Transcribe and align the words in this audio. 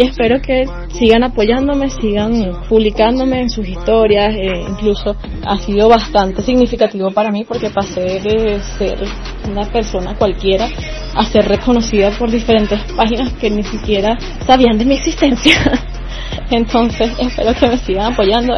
y 0.00 0.04
espero 0.04 0.40
que 0.40 0.64
sigan 0.98 1.24
apoyándome, 1.24 1.90
sigan 1.90 2.62
publicándome 2.70 3.42
en 3.42 3.50
sus 3.50 3.68
historias, 3.68 4.34
eh, 4.34 4.64
incluso 4.66 5.14
ha 5.44 5.58
sido 5.58 5.90
bastante 5.90 6.40
significativo 6.40 7.10
para 7.10 7.30
mí 7.30 7.44
porque 7.44 7.68
pasé 7.68 8.18
de 8.20 8.60
ser 8.78 8.98
una 9.46 9.66
persona 9.66 10.14
cualquiera 10.14 10.70
a 11.14 11.24
ser 11.26 11.46
reconocida 11.46 12.12
por 12.12 12.30
diferentes 12.30 12.80
páginas 12.96 13.34
que 13.34 13.50
ni 13.50 13.62
siquiera 13.62 14.16
sabían 14.46 14.78
de 14.78 14.86
mi 14.86 14.94
existencia. 14.94 15.54
Entonces 16.50 17.12
espero 17.18 17.52
que 17.52 17.68
me 17.68 17.76
sigan 17.76 18.14
apoyando. 18.14 18.54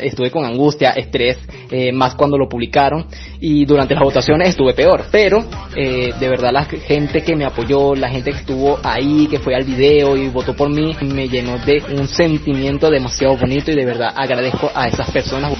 Estuve 0.00 0.30
con 0.30 0.44
angustia, 0.44 0.90
estrés, 0.90 1.38
eh, 1.70 1.92
más 1.92 2.14
cuando 2.14 2.36
lo 2.36 2.48
publicaron 2.48 3.06
y 3.40 3.64
durante 3.64 3.94
las 3.94 4.02
votaciones 4.02 4.50
estuve 4.50 4.74
peor, 4.74 5.04
pero 5.10 5.44
eh, 5.76 6.12
de 6.18 6.28
verdad 6.28 6.52
la 6.52 6.64
gente 6.64 7.22
que 7.22 7.36
me 7.36 7.44
apoyó, 7.44 7.94
la 7.94 8.08
gente 8.08 8.32
que 8.32 8.38
estuvo 8.38 8.78
ahí, 8.82 9.26
que 9.28 9.38
fue 9.38 9.54
al 9.54 9.64
video 9.64 10.16
y 10.16 10.28
votó 10.28 10.54
por 10.54 10.70
mí, 10.70 10.96
me 11.02 11.28
llenó 11.28 11.58
de 11.58 11.82
un 11.98 12.08
sentimiento 12.08 12.90
demasiado 12.90 13.36
bonito 13.36 13.70
y 13.70 13.74
de 13.74 13.84
verdad 13.84 14.12
agradezco 14.14 14.70
a 14.74 14.88
esas 14.88 15.10
personas. 15.10 15.52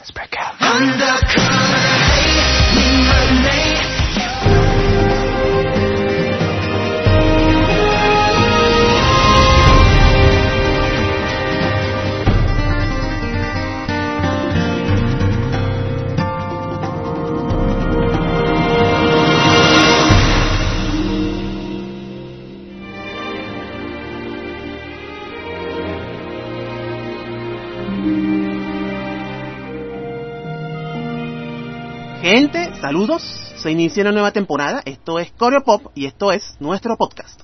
Gente, 32.24 32.72
saludos. 32.80 33.22
Se 33.56 33.70
inicia 33.70 34.00
una 34.00 34.12
nueva 34.12 34.30
temporada. 34.30 34.80
Esto 34.86 35.18
es 35.18 35.30
Coreo 35.32 35.60
Pop 35.60 35.92
y 35.94 36.06
esto 36.06 36.32
es 36.32 36.56
nuestro 36.58 36.96
podcast. 36.96 37.42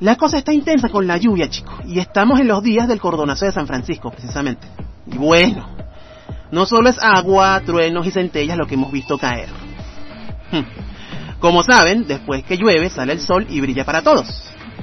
La 0.00 0.16
cosa 0.16 0.36
está 0.36 0.52
intensa 0.52 0.90
con 0.90 1.06
la 1.06 1.16
lluvia, 1.16 1.48
chicos, 1.48 1.76
y 1.86 1.98
estamos 1.98 2.40
en 2.40 2.48
los 2.48 2.62
días 2.62 2.88
del 2.88 3.00
cordonazo 3.00 3.46
de 3.46 3.52
San 3.52 3.66
Francisco, 3.66 4.10
precisamente. 4.10 4.66
Y 5.06 5.16
bueno, 5.16 5.66
no 6.50 6.66
solo 6.66 6.90
es 6.90 6.98
agua, 7.00 7.62
truenos 7.64 8.06
y 8.06 8.10
centellas 8.10 8.58
lo 8.58 8.66
que 8.66 8.74
hemos 8.74 8.92
visto 8.92 9.16
caer. 9.16 9.63
Como 11.40 11.62
saben, 11.62 12.06
después 12.06 12.44
que 12.44 12.56
llueve 12.56 12.88
sale 12.88 13.12
el 13.12 13.20
sol 13.20 13.46
y 13.50 13.60
brilla 13.60 13.84
para 13.84 14.02
todos. 14.02 14.26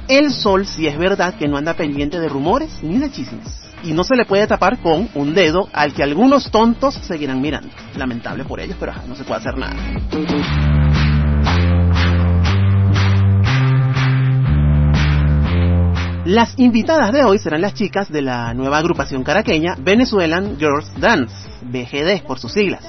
El 0.08 0.32
sol 0.32 0.66
sí 0.68 0.88
es 0.88 0.98
verdad 0.98 1.36
que 1.36 1.48
no 1.48 1.58
anda 1.58 1.74
pendiente 1.74 2.20
de 2.20 2.30
rumores 2.30 2.72
ni 2.84 2.98
de 2.98 3.12
chismes. 3.12 3.48
Y 3.84 3.94
no 3.94 4.04
se 4.04 4.16
le 4.16 4.26
puede 4.26 4.46
tapar 4.46 4.80
con 4.80 5.10
un 5.16 5.34
dedo 5.34 5.70
al 5.74 5.94
que 5.94 6.04
algunos 6.04 6.52
tontos 6.52 6.94
seguirán 6.94 7.42
mirando. 7.42 7.70
Lamentable 7.96 8.44
por 8.44 8.60
ellos, 8.60 8.78
pero 8.80 8.94
no 9.08 9.16
se 9.16 9.24
puede 9.24 9.40
hacer 9.40 9.58
nada. 9.58 9.76
Las 16.26 16.54
invitadas 16.60 17.12
de 17.12 17.24
hoy 17.24 17.40
serán 17.40 17.62
las 17.62 17.74
chicas 17.74 18.12
de 18.12 18.22
la 18.22 18.54
nueva 18.54 18.78
agrupación 18.78 19.24
caraqueña 19.24 19.76
Venezuelan 19.80 20.58
Girls 20.60 20.92
Dance, 21.00 21.34
BGD 21.64 22.24
por 22.28 22.38
sus 22.38 22.54
siglas 22.54 22.86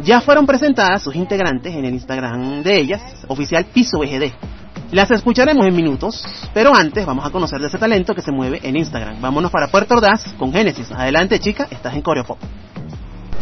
ya 0.00 0.20
fueron 0.20 0.46
presentadas 0.46 1.02
sus 1.02 1.14
integrantes 1.14 1.74
en 1.74 1.84
el 1.84 1.94
Instagram 1.94 2.62
de 2.62 2.78
ellas, 2.78 3.02
oficial 3.26 3.64
Piso 3.66 3.98
VGD. 3.98 4.32
Las 4.92 5.10
escucharemos 5.10 5.66
en 5.66 5.76
minutos, 5.76 6.24
pero 6.54 6.74
antes 6.74 7.04
vamos 7.04 7.26
a 7.26 7.30
conocer 7.30 7.60
de 7.60 7.66
ese 7.66 7.78
talento 7.78 8.14
que 8.14 8.22
se 8.22 8.32
mueve 8.32 8.60
en 8.62 8.76
Instagram. 8.76 9.20
Vámonos 9.20 9.50
para 9.50 9.68
Puerto 9.68 9.94
Ordaz 9.94 10.24
con 10.38 10.52
Génesis. 10.52 10.90
Adelante 10.92 11.38
chica, 11.40 11.68
estás 11.70 11.94
en 11.94 12.02
Coreopop. 12.02 12.38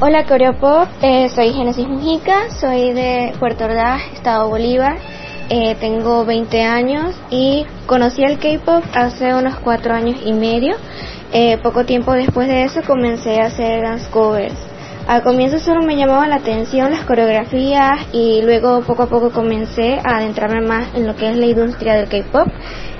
Hola 0.00 0.26
Coreopop, 0.26 0.88
eh, 1.02 1.28
soy 1.28 1.52
Génesis 1.52 1.86
Mujica, 1.88 2.50
soy 2.50 2.92
de 2.92 3.32
Puerto 3.38 3.64
Ordaz, 3.64 4.02
Estado 4.14 4.48
Bolívar. 4.48 4.98
Eh, 5.48 5.76
tengo 5.78 6.24
20 6.24 6.62
años 6.64 7.14
y 7.30 7.64
conocí 7.86 8.22
el 8.24 8.38
K-Pop 8.38 8.84
hace 8.92 9.32
unos 9.32 9.56
4 9.60 9.94
años 9.94 10.20
y 10.24 10.32
medio. 10.32 10.74
Eh, 11.32 11.58
poco 11.62 11.84
tiempo 11.84 12.12
después 12.12 12.48
de 12.48 12.64
eso 12.64 12.80
comencé 12.84 13.40
a 13.40 13.46
hacer 13.46 13.82
dance 13.82 14.10
covers. 14.10 14.75
Al 15.06 15.22
comienzo 15.22 15.60
solo 15.60 15.82
me 15.82 15.96
llamaban 15.96 16.30
la 16.30 16.36
atención 16.36 16.90
las 16.90 17.04
coreografías 17.04 18.08
y 18.12 18.42
luego 18.42 18.80
poco 18.80 19.04
a 19.04 19.06
poco 19.06 19.30
comencé 19.30 20.00
a 20.02 20.16
adentrarme 20.16 20.60
más 20.66 20.96
en 20.96 21.06
lo 21.06 21.14
que 21.14 21.30
es 21.30 21.36
la 21.36 21.46
industria 21.46 21.94
del 21.94 22.08
K-pop 22.08 22.48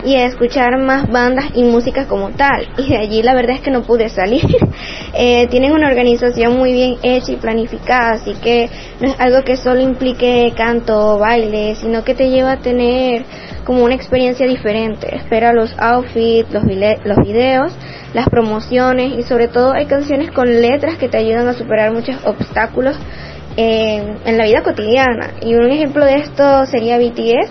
y 0.05 0.15
a 0.15 0.27
escuchar 0.27 0.79
más 0.79 1.11
bandas 1.11 1.47
y 1.55 1.65
música 1.65 2.07
como 2.07 2.31
tal. 2.31 2.69
Y 2.79 2.91
de 2.91 2.99
allí 2.99 3.23
la 3.25 3.35
verdad 3.35 3.57
es 3.57 3.61
que 3.61 3.73
no 3.73 3.83
pude 3.83 4.09
salir. 4.09 4.45
eh, 5.15 5.49
tienen 5.49 5.73
una 5.73 5.89
organización 5.89 6.57
muy 6.57 6.73
bien 6.73 6.97
hecha 7.03 7.33
y 7.33 7.37
planificada, 7.37 8.13
así 8.13 8.35
que 8.35 8.71
no 9.01 9.09
es 9.09 9.19
algo 9.19 9.43
que 9.43 9.57
solo 9.57 9.81
implique 9.81 10.53
canto 10.57 11.17
o 11.17 11.19
baile, 11.19 11.75
sino 11.75 12.05
que 12.05 12.15
te 12.15 12.31
lleva 12.31 12.53
a 12.53 12.59
tener 12.59 13.25
como 13.67 13.85
una 13.85 13.95
experiencia 13.95 14.47
diferente. 14.47 15.15
Espera 15.15 15.53
los 15.53 15.75
outfits, 15.79 16.51
los, 16.53 16.63
los 17.05 17.19
videos 17.27 17.73
las 18.17 18.31
promociones 18.31 19.19
y 19.19 19.23
sobre 19.25 19.47
todo 19.47 19.73
hay 19.73 19.85
canciones 19.85 20.31
con 20.31 20.49
letras 20.63 20.97
que 20.97 21.09
te 21.09 21.19
ayudan 21.19 21.47
a 21.49 21.53
superar 21.53 21.93
muchos 21.93 22.17
obstáculos 22.25 22.97
en, 23.59 24.17
en 24.25 24.39
la 24.39 24.45
vida 24.45 24.63
cotidiana. 24.63 25.35
Y 25.43 25.55
un 25.55 25.71
ejemplo 25.71 26.05
de 26.05 26.15
esto 26.15 26.65
sería 26.67 26.97
BTS. 26.99 27.51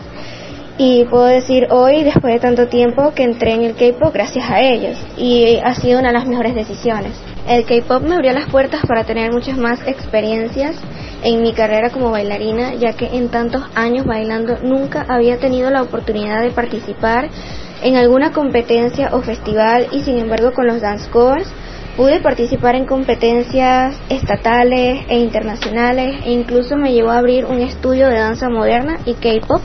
Y 0.78 1.06
puedo 1.06 1.26
decir 1.26 1.68
hoy, 1.70 2.04
después 2.04 2.34
de 2.34 2.40
tanto 2.40 2.68
tiempo, 2.68 3.14
que 3.14 3.24
entré 3.24 3.54
en 3.54 3.64
el 3.64 3.76
K-Pop 3.76 4.14
gracias 4.14 4.50
a 4.50 4.60
ellos. 4.60 4.98
Y 5.18 5.58
ha 5.64 5.74
sido 5.76 6.00
una 6.00 6.10
de 6.10 6.16
las 6.16 6.28
mejores 6.28 6.56
decisiones. 6.56 7.14
El 7.48 7.64
K-Pop 7.66 8.02
me 8.02 8.16
abrió 8.16 8.34
las 8.34 8.50
puertas 8.50 8.82
para 8.88 9.04
tener 9.04 9.32
muchas 9.32 9.56
más 9.56 9.80
experiencias 9.88 10.76
en 11.24 11.44
mi 11.44 11.54
carrera 11.54 11.92
como 11.92 12.10
bailarina, 12.10 12.74
ya 12.74 12.94
que 12.94 13.06
en 13.06 13.30
tantos 13.30 13.64
años 13.76 14.06
bailando 14.06 14.58
nunca 14.64 15.06
había 15.08 15.38
tenido 15.38 15.70
la 15.70 15.84
oportunidad 15.84 16.42
de 16.42 16.50
participar 16.50 17.30
en 17.84 17.98
alguna 17.98 18.32
competencia 18.32 19.10
o 19.14 19.22
festival 19.22 19.88
y 19.92 20.02
sin 20.02 20.18
embargo 20.18 20.54
con 20.54 20.66
los 20.66 20.82
dance 20.82 21.08
covers 21.12 21.48
pude 21.96 22.20
participar 22.20 22.74
en 22.76 22.86
competencias 22.86 23.96
estatales 24.10 25.06
e 25.08 25.20
internacionales 25.20 26.22
e 26.26 26.32
incluso 26.32 26.76
me 26.76 26.94
llevó 26.94 27.12
a 27.12 27.20
abrir 27.20 27.46
un 27.46 27.60
estudio 27.60 28.10
de 28.10 28.18
danza 28.18 28.50
moderna 28.50 28.98
y 29.06 29.14
K-pop 29.14 29.62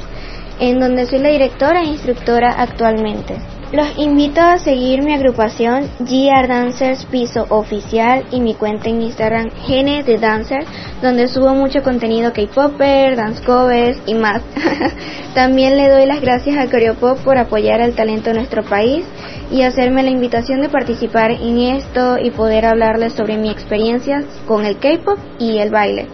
en 0.58 0.78
donde 0.78 1.06
soy 1.06 1.20
la 1.20 1.30
directora 1.30 1.80
e 1.80 1.86
instructora 1.86 2.50
actualmente. 2.60 3.36
Los 3.72 3.86
invito 3.98 4.40
a 4.40 4.58
seguir 4.58 5.00
mi 5.04 5.14
agrupación 5.14 5.88
GR 6.00 6.48
Dancers 6.48 7.04
Piso 7.04 7.46
Oficial 7.50 8.24
y 8.32 8.40
mi 8.40 8.54
cuenta 8.54 8.88
en 8.88 9.00
Instagram 9.00 9.48
Gene 9.64 10.02
de 10.02 10.18
Dancer, 10.18 10.64
donde 11.00 11.28
subo 11.28 11.54
mucho 11.54 11.80
contenido 11.84 12.32
K-Popper, 12.32 13.14
dance 13.14 13.40
covers 13.44 14.02
y 14.06 14.14
más. 14.14 14.42
También 15.34 15.76
le 15.76 15.88
doy 15.88 16.04
las 16.06 16.20
gracias 16.20 16.56
a 16.58 16.68
Coreopop 16.68 17.18
por 17.20 17.38
apoyar 17.38 17.80
al 17.80 17.94
talento 17.94 18.30
de 18.30 18.38
nuestro 18.38 18.64
país 18.64 19.04
y 19.52 19.62
hacerme 19.62 20.02
la 20.02 20.10
invitación 20.10 20.60
de 20.60 20.68
participar 20.68 21.30
en 21.30 21.58
esto 21.58 22.18
y 22.18 22.32
poder 22.32 22.66
hablarles 22.66 23.12
sobre 23.12 23.38
mi 23.38 23.50
experiencia 23.50 24.24
con 24.48 24.66
el 24.66 24.78
K-Pop 24.78 25.20
y 25.38 25.58
el 25.58 25.70
baile. 25.70 26.08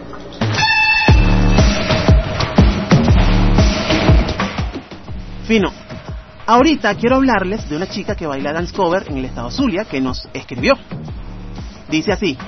Fino, 5.44 5.85
Ahorita 6.48 6.94
quiero 6.94 7.16
hablarles 7.16 7.68
de 7.68 7.74
una 7.74 7.88
chica 7.88 8.14
que 8.14 8.24
baila 8.24 8.52
dance 8.52 8.72
cover 8.72 9.04
en 9.08 9.16
el 9.16 9.24
estado 9.24 9.50
Zulia 9.50 9.84
que 9.84 10.00
nos 10.00 10.28
escribió. 10.32 10.74
Dice 11.90 12.12
así, 12.12 12.38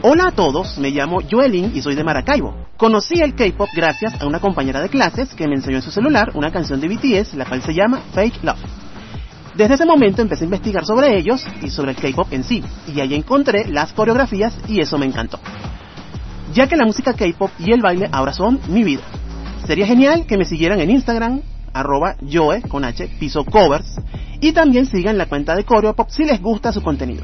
Hola 0.00 0.28
a 0.28 0.32
todos, 0.32 0.78
me 0.78 0.90
llamo 0.90 1.20
Joelin 1.30 1.70
y 1.74 1.82
soy 1.82 1.94
de 1.94 2.02
Maracaibo. 2.02 2.66
Conocí 2.78 3.20
el 3.20 3.34
K-pop 3.34 3.68
gracias 3.76 4.20
a 4.22 4.26
una 4.26 4.40
compañera 4.40 4.80
de 4.80 4.88
clases 4.88 5.34
que 5.34 5.46
me 5.46 5.54
enseñó 5.56 5.76
en 5.76 5.82
su 5.82 5.90
celular 5.90 6.30
una 6.32 6.50
canción 6.50 6.80
de 6.80 6.88
BTS, 6.88 7.34
la 7.34 7.44
cual 7.44 7.62
se 7.62 7.74
llama 7.74 8.00
Fake 8.14 8.42
Love. 8.42 8.58
Desde 9.54 9.74
ese 9.74 9.84
momento 9.84 10.22
empecé 10.22 10.44
a 10.44 10.46
investigar 10.46 10.86
sobre 10.86 11.14
ellos 11.18 11.46
y 11.62 11.68
sobre 11.68 11.90
el 11.90 11.98
K-pop 11.98 12.32
en 12.32 12.44
sí, 12.44 12.64
y 12.92 13.00
ahí 13.00 13.14
encontré 13.14 13.68
las 13.68 13.92
coreografías 13.92 14.56
y 14.66 14.80
eso 14.80 14.96
me 14.96 15.04
encantó. 15.04 15.38
Ya 16.54 16.66
que 16.66 16.76
la 16.76 16.86
música 16.86 17.12
K-pop 17.12 17.50
y 17.58 17.70
el 17.70 17.82
baile 17.82 18.08
ahora 18.12 18.32
son 18.32 18.60
mi 18.68 18.82
vida. 18.82 19.02
Sería 19.66 19.86
genial 19.86 20.24
que 20.26 20.38
me 20.38 20.46
siguieran 20.46 20.80
en 20.80 20.90
Instagram, 20.90 21.42
arroba 21.72 22.16
Joe 22.30 22.62
con 22.62 22.84
H, 22.84 23.08
piso 23.18 23.44
covers, 23.44 24.00
y 24.40 24.52
también 24.52 24.86
sigan 24.86 25.18
la 25.18 25.26
cuenta 25.26 25.54
de 25.54 25.64
Coreopop 25.64 26.08
si 26.10 26.24
les 26.24 26.40
gusta 26.40 26.72
su 26.72 26.82
contenido. 26.82 27.22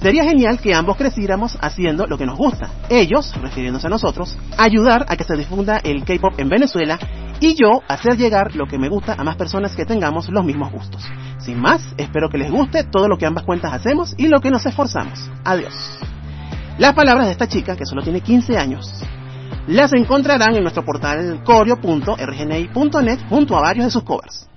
Sería 0.00 0.24
genial 0.24 0.58
que 0.60 0.74
ambos 0.74 0.96
creciéramos 0.96 1.58
haciendo 1.60 2.06
lo 2.06 2.16
que 2.16 2.24
nos 2.24 2.38
gusta. 2.38 2.70
Ellos, 2.88 3.34
refiriéndose 3.42 3.86
a 3.86 3.90
nosotros, 3.90 4.36
ayudar 4.56 5.04
a 5.08 5.16
que 5.16 5.24
se 5.24 5.36
difunda 5.36 5.76
el 5.76 6.04
K-pop 6.04 6.38
en 6.38 6.48
Venezuela 6.48 6.98
y 7.38 7.54
yo 7.54 7.82
hacer 7.86 8.16
llegar 8.16 8.56
lo 8.56 8.66
que 8.66 8.78
me 8.78 8.88
gusta 8.88 9.14
a 9.18 9.24
más 9.24 9.36
personas 9.36 9.76
que 9.76 9.84
tengamos 9.84 10.30
los 10.30 10.44
mismos 10.44 10.72
gustos. 10.72 11.06
Sin 11.38 11.60
más, 11.60 11.82
espero 11.98 12.30
que 12.30 12.38
les 12.38 12.50
guste 12.50 12.84
todo 12.84 13.08
lo 13.08 13.18
que 13.18 13.26
ambas 13.26 13.44
cuentas 13.44 13.74
hacemos 13.74 14.14
y 14.16 14.28
lo 14.28 14.40
que 14.40 14.50
nos 14.50 14.64
esforzamos. 14.64 15.30
Adiós. 15.44 15.74
Las 16.78 16.94
palabras 16.94 17.26
de 17.26 17.32
esta 17.32 17.46
chica, 17.46 17.76
que 17.76 17.84
solo 17.84 18.02
tiene 18.02 18.22
15 18.22 18.56
años, 18.56 19.04
las 19.70 19.92
encontrarán 19.92 20.56
en 20.56 20.62
nuestro 20.62 20.84
portal 20.84 21.40
coreo.rgni.net 21.44 23.18
junto 23.28 23.56
a 23.56 23.60
varios 23.60 23.86
de 23.86 23.90
sus 23.92 24.02
covers. 24.02 24.49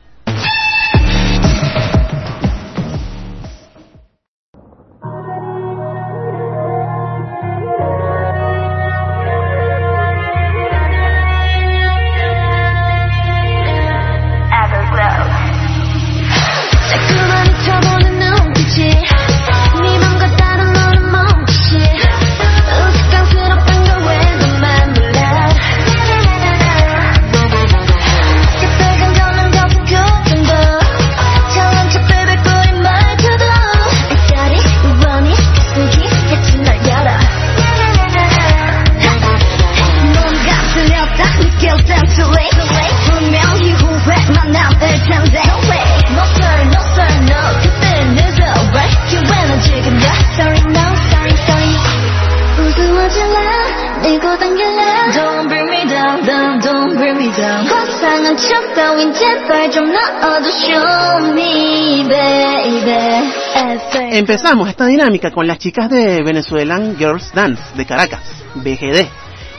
Empezamos 64.15 64.69
esta 64.69 64.85
dinámica 64.85 65.31
con 65.31 65.47
las 65.47 65.57
chicas 65.57 65.89
de 65.89 66.21
Venezuelan 66.21 66.95
Girls 66.97 67.33
Dance 67.33 67.63
de 67.75 67.83
Caracas, 67.83 68.21
BGD, 68.53 69.07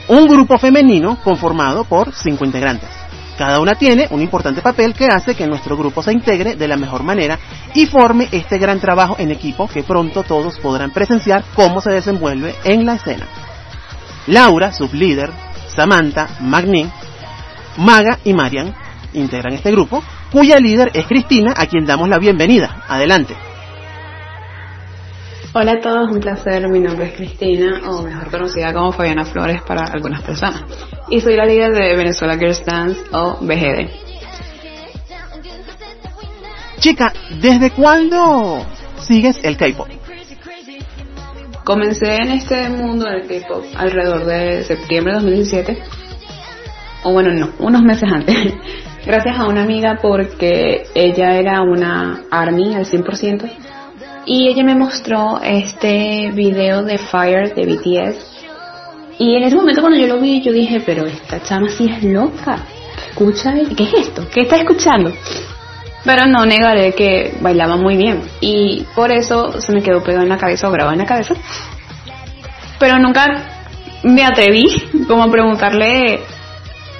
un 0.07 0.27
grupo 0.27 0.57
femenino 0.57 1.17
conformado 1.21 1.83
por 1.83 2.13
cinco 2.13 2.45
integrantes. 2.45 2.87
Cada 3.37 3.59
una 3.59 3.75
tiene 3.75 4.07
un 4.11 4.21
importante 4.21 4.61
papel 4.61 4.93
que 4.93 5.07
hace 5.07 5.35
que 5.35 5.45
nuestro 5.45 5.75
grupo 5.75 6.01
se 6.01 6.13
integre 6.13 6.55
de 6.55 6.69
la 6.69 6.77
mejor 6.77 7.03
manera 7.03 7.37
y 7.73 7.85
forme 7.85 8.29
este 8.31 8.57
gran 8.57 8.79
trabajo 8.79 9.17
en 9.19 9.31
equipo 9.31 9.67
que 9.67 9.83
pronto 9.83 10.23
todos 10.23 10.57
podrán 10.59 10.91
presenciar 10.91 11.43
cómo 11.53 11.81
se 11.81 11.91
desenvuelve 11.91 12.55
en 12.63 12.85
la 12.85 12.93
escena. 12.93 13.27
Laura, 14.27 14.71
sublíder, 14.71 15.31
Samantha, 15.67 16.29
Magni, 16.39 16.89
Maga 17.75 18.19
y 18.23 18.33
Marian 18.33 18.73
integran 19.11 19.55
este 19.55 19.71
grupo, 19.71 20.01
cuya 20.31 20.59
líder 20.59 20.91
es 20.93 21.05
Cristina, 21.07 21.53
a 21.57 21.65
quien 21.65 21.85
damos 21.85 22.07
la 22.07 22.19
bienvenida. 22.19 22.85
Adelante. 22.87 23.35
Hola 25.57 25.71
a 25.71 25.79
todos, 25.79 26.11
un 26.11 26.19
placer. 26.19 26.67
Mi 26.67 26.81
nombre 26.81 27.05
es 27.05 27.13
Cristina, 27.13 27.79
o 27.89 28.01
mejor 28.01 28.29
conocida 28.29 28.73
como 28.73 28.91
Fabiana 28.91 29.23
Flores 29.23 29.61
para 29.61 29.85
algunas 29.85 30.21
personas. 30.21 30.65
Y 31.09 31.21
soy 31.21 31.37
la 31.37 31.45
líder 31.45 31.71
de 31.71 31.95
Venezuela 31.95 32.35
Girls 32.37 32.65
Dance 32.65 32.99
o 33.13 33.37
BGD. 33.39 33.89
Chica, 36.79 37.13
¿desde 37.39 37.71
cuándo 37.71 38.65
sigues 38.99 39.39
el 39.45 39.55
K-pop? 39.55 39.87
Comencé 41.63 42.15
en 42.15 42.31
este 42.31 42.67
mundo 42.67 43.05
del 43.09 43.25
K-pop 43.25 43.63
alrededor 43.77 44.25
de 44.25 44.65
septiembre 44.65 45.13
de 45.13 45.19
2017. 45.21 45.83
O 47.03 47.13
bueno, 47.13 47.31
no, 47.31 47.53
unos 47.59 47.81
meses 47.81 48.11
antes. 48.11 48.35
Gracias 49.05 49.39
a 49.39 49.47
una 49.47 49.63
amiga 49.63 49.99
porque 50.01 50.83
ella 50.93 51.37
era 51.37 51.61
una 51.61 52.23
ARMY 52.29 52.75
al 52.75 52.83
100% 52.83 53.74
y 54.25 54.47
ella 54.49 54.63
me 54.63 54.75
mostró 54.75 55.39
este 55.41 56.31
video 56.33 56.83
de 56.83 56.97
Fire 56.97 57.53
de 57.53 57.65
BTS. 57.65 58.35
Y 59.17 59.35
en 59.35 59.43
ese 59.43 59.55
momento 59.55 59.81
cuando 59.81 59.99
yo 59.99 60.07
lo 60.07 60.19
vi, 60.19 60.41
yo 60.41 60.51
dije, 60.51 60.81
pero 60.85 61.05
esta 61.05 61.41
chama 61.41 61.69
sí 61.69 61.89
es 61.89 62.03
loca. 62.03 62.65
Escucha, 63.09 63.53
¿qué 63.75 63.83
es 63.83 63.93
esto? 63.93 64.27
¿Qué 64.29 64.41
está 64.41 64.57
escuchando? 64.57 65.13
Pero 66.03 66.25
no 66.25 66.45
negaré 66.45 66.93
que 66.93 67.37
bailaba 67.39 67.77
muy 67.77 67.97
bien. 67.97 68.21
Y 68.41 68.85
por 68.95 69.11
eso 69.11 69.59
se 69.61 69.71
me 69.71 69.81
quedó 69.81 70.03
pegado 70.03 70.23
en 70.23 70.29
la 70.29 70.37
cabeza 70.37 70.67
o 70.67 70.71
grabado 70.71 70.93
en 70.93 70.99
la 70.99 71.05
cabeza. 71.05 71.35
Pero 72.79 72.99
nunca 72.99 73.25
me 74.03 74.23
atreví 74.23 74.65
como 75.07 75.23
a 75.23 75.31
preguntarle 75.31 76.19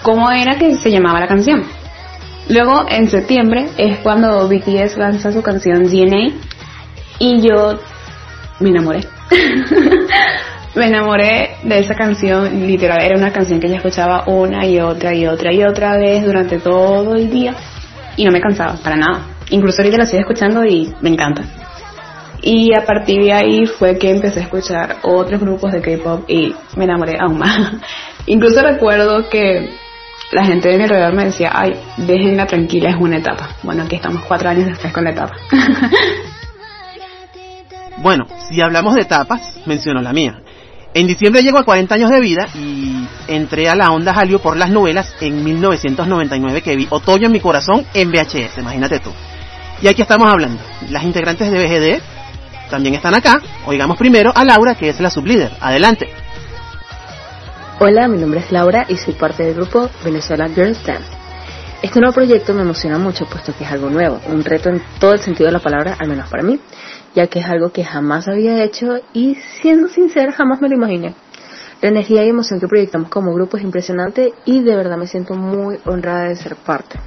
cómo 0.01 0.31
era 0.31 0.57
que 0.57 0.75
se 0.77 0.89
llamaba 0.89 1.19
la 1.19 1.27
canción. 1.27 1.63
Luego, 2.47 2.85
en 2.87 3.09
septiembre, 3.09 3.67
es 3.77 3.99
cuando 3.99 4.47
BTS 4.47 4.97
lanza 4.97 5.31
su 5.31 5.41
canción 5.41 5.85
DNA 5.85 6.54
y 7.19 7.41
yo 7.41 7.79
me 8.59 8.69
enamoré. 8.69 9.01
me 10.75 10.87
enamoré 10.87 11.57
de 11.63 11.79
esa 11.79 11.95
canción, 11.95 12.67
literal, 12.67 13.01
era 13.01 13.17
una 13.17 13.31
canción 13.31 13.59
que 13.59 13.67
ella 13.67 13.77
escuchaba 13.77 14.23
una 14.27 14.65
y 14.65 14.79
otra 14.79 15.13
y 15.13 15.25
otra 15.25 15.53
y 15.53 15.63
otra 15.63 15.97
vez 15.97 16.25
durante 16.25 16.59
todo 16.59 17.15
el 17.15 17.29
día 17.29 17.55
y 18.17 18.25
no 18.25 18.31
me 18.31 18.41
cansaba 18.41 18.75
para 18.75 18.95
nada. 18.95 19.27
Incluso 19.49 19.81
ahorita 19.81 19.97
la 19.97 20.05
sigo 20.05 20.21
escuchando 20.21 20.65
y 20.65 20.93
me 21.01 21.09
encanta. 21.09 21.43
Y 22.41 22.73
a 22.73 22.85
partir 22.85 23.23
de 23.23 23.33
ahí 23.33 23.65
fue 23.65 23.97
que 23.97 24.11
empecé 24.11 24.39
a 24.39 24.43
escuchar 24.43 24.97
otros 25.03 25.39
grupos 25.39 25.71
de 25.71 25.81
K-pop 25.81 26.29
y 26.29 26.53
me 26.75 26.83
enamoré 26.85 27.17
aún 27.19 27.39
más. 27.39 27.57
Incluso 28.27 28.61
recuerdo 28.61 29.29
que 29.29 29.69
la 30.31 30.43
gente 30.45 30.69
de 30.69 30.77
mi 30.77 30.83
alrededor 30.83 31.13
me 31.13 31.25
decía, 31.25 31.51
ay, 31.53 31.73
déjenla 31.97 32.45
tranquila, 32.45 32.89
es 32.89 32.95
una 32.99 33.17
etapa. 33.17 33.49
Bueno, 33.63 33.83
aquí 33.83 33.95
estamos 33.95 34.23
cuatro 34.25 34.49
años 34.49 34.67
después 34.67 34.91
con 34.91 35.03
la 35.03 35.11
etapa. 35.11 35.35
Bueno, 38.05 38.27
si 38.47 38.61
hablamos 38.61 38.93
de 38.93 39.01
etapas, 39.01 39.57
menciono 39.65 39.99
la 39.99 40.13
mía. 40.13 40.39
En 40.93 41.07
diciembre 41.07 41.41
llego 41.41 41.57
a 41.57 41.63
40 41.63 41.95
años 41.95 42.11
de 42.11 42.21
vida 42.21 42.47
y 42.53 43.03
entré 43.27 43.67
a 43.67 43.73
la 43.73 43.89
onda 43.89 44.13
Hallyu 44.13 44.37
por 44.37 44.57
las 44.57 44.69
novelas 44.69 45.11
en 45.21 45.43
1999 45.43 46.61
que 46.61 46.75
vi 46.75 46.85
Otoño 46.91 47.25
en 47.25 47.31
mi 47.31 47.39
corazón 47.39 47.83
en 47.95 48.11
VHS, 48.11 48.59
imagínate 48.59 48.99
tú. 48.99 49.09
Y 49.81 49.87
aquí 49.87 50.03
estamos 50.03 50.29
hablando. 50.29 50.61
Las 50.91 51.03
integrantes 51.03 51.49
de 51.49 51.57
BGD 51.57 52.69
también 52.69 52.93
están 52.93 53.15
acá. 53.15 53.41
Oigamos 53.65 53.97
primero 53.97 54.31
a 54.35 54.45
Laura, 54.45 54.75
que 54.75 54.89
es 54.89 54.99
la 54.99 55.09
sublíder. 55.09 55.53
Adelante. 55.59 56.07
Hola, 57.79 58.07
mi 58.07 58.19
nombre 58.19 58.41
es 58.41 58.51
Laura 58.51 58.85
y 58.87 58.97
soy 58.97 59.15
parte 59.15 59.41
del 59.41 59.55
grupo 59.55 59.89
Venezuela 60.03 60.47
Girls 60.47 60.85
Dance. 60.85 61.09
Este 61.81 61.99
nuevo 61.99 62.13
proyecto 62.13 62.53
me 62.53 62.61
emociona 62.61 62.99
mucho 62.99 63.25
puesto 63.25 63.51
que 63.57 63.63
es 63.63 63.71
algo 63.71 63.89
nuevo, 63.89 64.21
un 64.27 64.43
reto 64.43 64.69
en 64.69 64.83
todo 64.99 65.13
el 65.13 65.21
sentido 65.21 65.47
de 65.47 65.53
la 65.53 65.59
palabra, 65.59 65.97
al 65.99 66.07
menos 66.07 66.29
para 66.29 66.43
mí 66.43 66.59
ya 67.15 67.27
que 67.27 67.39
es 67.39 67.45
algo 67.45 67.71
que 67.71 67.83
jamás 67.83 68.27
había 68.27 68.63
hecho 68.63 68.99
y 69.13 69.35
siendo 69.61 69.87
sincera 69.87 70.31
jamás 70.31 70.61
me 70.61 70.69
lo 70.69 70.75
imaginé. 70.75 71.15
La 71.81 71.89
energía 71.89 72.23
y 72.23 72.29
emoción 72.29 72.59
que 72.59 72.67
proyectamos 72.67 73.09
como 73.09 73.33
grupo 73.33 73.57
es 73.57 73.63
impresionante 73.63 74.33
y 74.45 74.63
de 74.63 74.75
verdad 74.75 74.97
me 74.97 75.07
siento 75.07 75.33
muy 75.35 75.77
honrada 75.85 76.29
de 76.29 76.35
ser 76.35 76.55
parte. 76.55 76.99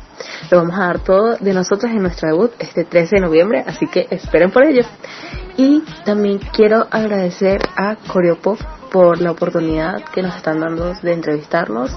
Lo 0.51 0.59
vamos 0.59 0.77
a 0.79 0.87
dar 0.87 0.99
todo 1.01 1.37
de 1.37 1.53
nosotros 1.53 1.91
en 1.91 2.03
nuestro 2.03 2.29
debut 2.29 2.53
este 2.59 2.85
13 2.85 3.17
de 3.17 3.23
noviembre, 3.23 3.65
así 3.67 3.87
que 3.87 4.07
esperen 4.11 4.51
por 4.51 4.65
ello. 4.65 4.83
Y 5.57 5.83
también 6.05 6.39
quiero 6.53 6.87
agradecer 6.91 7.61
a 7.77 7.97
Coreopop 7.97 8.59
por 8.91 9.21
la 9.21 9.31
oportunidad 9.31 10.05
que 10.13 10.23
nos 10.23 10.37
están 10.37 10.61
dando 10.61 10.95
de 10.95 11.13
entrevistarnos 11.13 11.91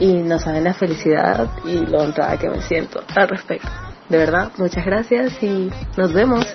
y 0.00 0.14
nos 0.22 0.42
saben 0.42 0.64
la 0.64 0.74
felicidad 0.74 1.48
y 1.64 1.86
lo 1.86 1.98
honrada 1.98 2.36
que 2.38 2.48
me 2.48 2.60
siento 2.62 3.00
al 3.14 3.28
respecto. 3.28 3.87
De 4.08 4.16
verdad, 4.16 4.52
muchas 4.56 4.84
gracias 4.86 5.42
y 5.42 5.70
nos 5.96 6.12
vemos. 6.12 6.46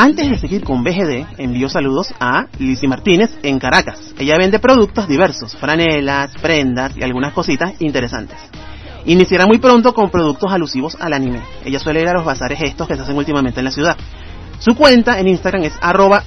Antes 0.00 0.30
de 0.30 0.38
seguir 0.38 0.62
con 0.62 0.84
BGD, 0.84 1.26
envío 1.38 1.68
saludos 1.68 2.14
a 2.20 2.46
Lizzy 2.60 2.86
Martínez 2.86 3.36
en 3.42 3.58
Caracas. 3.58 4.14
Ella 4.16 4.38
vende 4.38 4.60
productos 4.60 5.08
diversos, 5.08 5.56
franelas, 5.56 6.30
prendas 6.40 6.96
y 6.96 7.02
algunas 7.02 7.32
cositas 7.32 7.72
interesantes. 7.80 8.38
Iniciará 9.06 9.46
muy 9.46 9.58
pronto 9.58 9.92
con 9.94 10.08
productos 10.08 10.52
alusivos 10.52 10.96
al 11.00 11.14
anime. 11.14 11.40
Ella 11.64 11.80
suele 11.80 12.00
ir 12.00 12.06
a 12.06 12.12
los 12.12 12.24
bazares 12.24 12.60
estos 12.62 12.86
que 12.86 12.94
se 12.94 13.02
hacen 13.02 13.16
últimamente 13.16 13.58
en 13.58 13.64
la 13.64 13.72
ciudad. 13.72 13.96
Su 14.60 14.76
cuenta 14.76 15.18
en 15.18 15.26
Instagram 15.26 15.64
es 15.64 15.74
arroba 15.80 16.22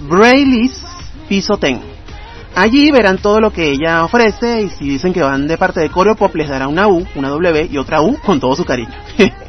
Allí 2.53 2.91
verán 2.91 3.19
todo 3.19 3.39
lo 3.39 3.53
que 3.53 3.71
ella 3.71 4.03
ofrece 4.03 4.63
y 4.63 4.69
si 4.69 4.83
dicen 4.83 5.13
que 5.13 5.21
van 5.21 5.47
de 5.47 5.57
parte 5.57 5.79
de 5.79 5.89
Coreo 5.89 6.17
Pop 6.17 6.35
les 6.35 6.49
dará 6.49 6.67
una 6.67 6.89
U, 6.89 7.07
una 7.15 7.29
W 7.29 7.69
y 7.71 7.77
otra 7.77 8.01
U 8.01 8.17
con 8.17 8.41
todo 8.41 8.53
su 8.53 8.65
cariño. 8.65 8.91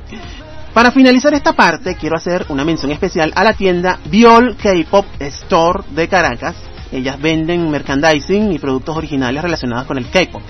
Para 0.74 0.90
finalizar 0.90 1.34
esta 1.34 1.52
parte, 1.52 1.96
quiero 1.96 2.16
hacer 2.16 2.46
una 2.48 2.64
mención 2.64 2.90
especial 2.92 3.30
a 3.36 3.44
la 3.44 3.52
tienda 3.52 3.98
Viol 4.06 4.56
K-Pop 4.56 5.04
Store 5.18 5.80
de 5.90 6.08
Caracas. 6.08 6.56
Ellas 6.90 7.20
venden 7.20 7.70
merchandising 7.70 8.52
y 8.52 8.58
productos 8.58 8.96
originales 8.96 9.42
relacionados 9.42 9.86
con 9.86 9.98
el 9.98 10.08
K-Pop. 10.08 10.40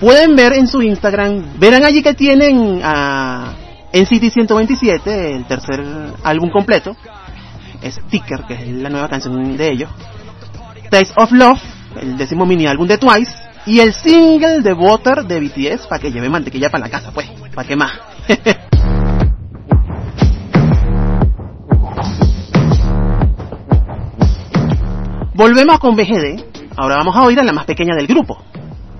Pueden 0.00 0.36
ver 0.36 0.52
en 0.52 0.66
su 0.66 0.82
Instagram, 0.82 1.58
verán 1.58 1.84
allí 1.84 2.02
que 2.02 2.12
tienen 2.12 2.80
a 2.82 3.54
NCT 3.90 4.32
127, 4.32 5.36
el 5.36 5.46
tercer 5.46 5.82
álbum 6.22 6.50
completo, 6.50 6.94
Sticker, 7.82 8.44
que 8.46 8.54
es 8.54 8.68
la 8.68 8.90
nueva 8.90 9.08
canción 9.08 9.56
de 9.56 9.72
ellos, 9.72 9.90
Taste 10.90 11.14
of 11.16 11.32
Love, 11.32 11.60
el 12.02 12.16
décimo 12.18 12.44
mini 12.44 12.66
álbum 12.66 12.86
de 12.86 12.98
Twice, 12.98 13.32
y 13.66 13.80
el 13.80 13.94
single 13.94 14.60
de 14.60 14.72
Water 14.74 15.24
de 15.24 15.40
BTS, 15.40 15.86
para 15.86 16.02
que 16.02 16.10
lleve 16.10 16.28
mantequilla 16.28 16.68
para 16.68 16.84
la 16.84 16.90
casa, 16.90 17.12
pues, 17.12 17.30
para 17.54 17.66
que 17.66 17.76
más. 17.76 17.92
Volvemos 25.36 25.80
con 25.80 25.96
BGD. 25.96 26.44
Ahora 26.76 26.94
vamos 26.94 27.16
a 27.16 27.24
oír 27.24 27.40
a 27.40 27.42
la 27.42 27.52
más 27.52 27.64
pequeña 27.64 27.96
del 27.96 28.06
grupo. 28.06 28.38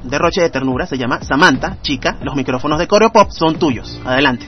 Derroche 0.02 0.40
de 0.40 0.50
ternura, 0.50 0.84
se 0.84 0.98
llama 0.98 1.22
Samantha, 1.22 1.78
chica. 1.80 2.18
Los 2.22 2.34
micrófonos 2.34 2.80
de 2.80 2.88
Coreo 2.88 3.10
Pop 3.10 3.30
son 3.30 3.56
tuyos. 3.56 4.00
Adelante. 4.04 4.44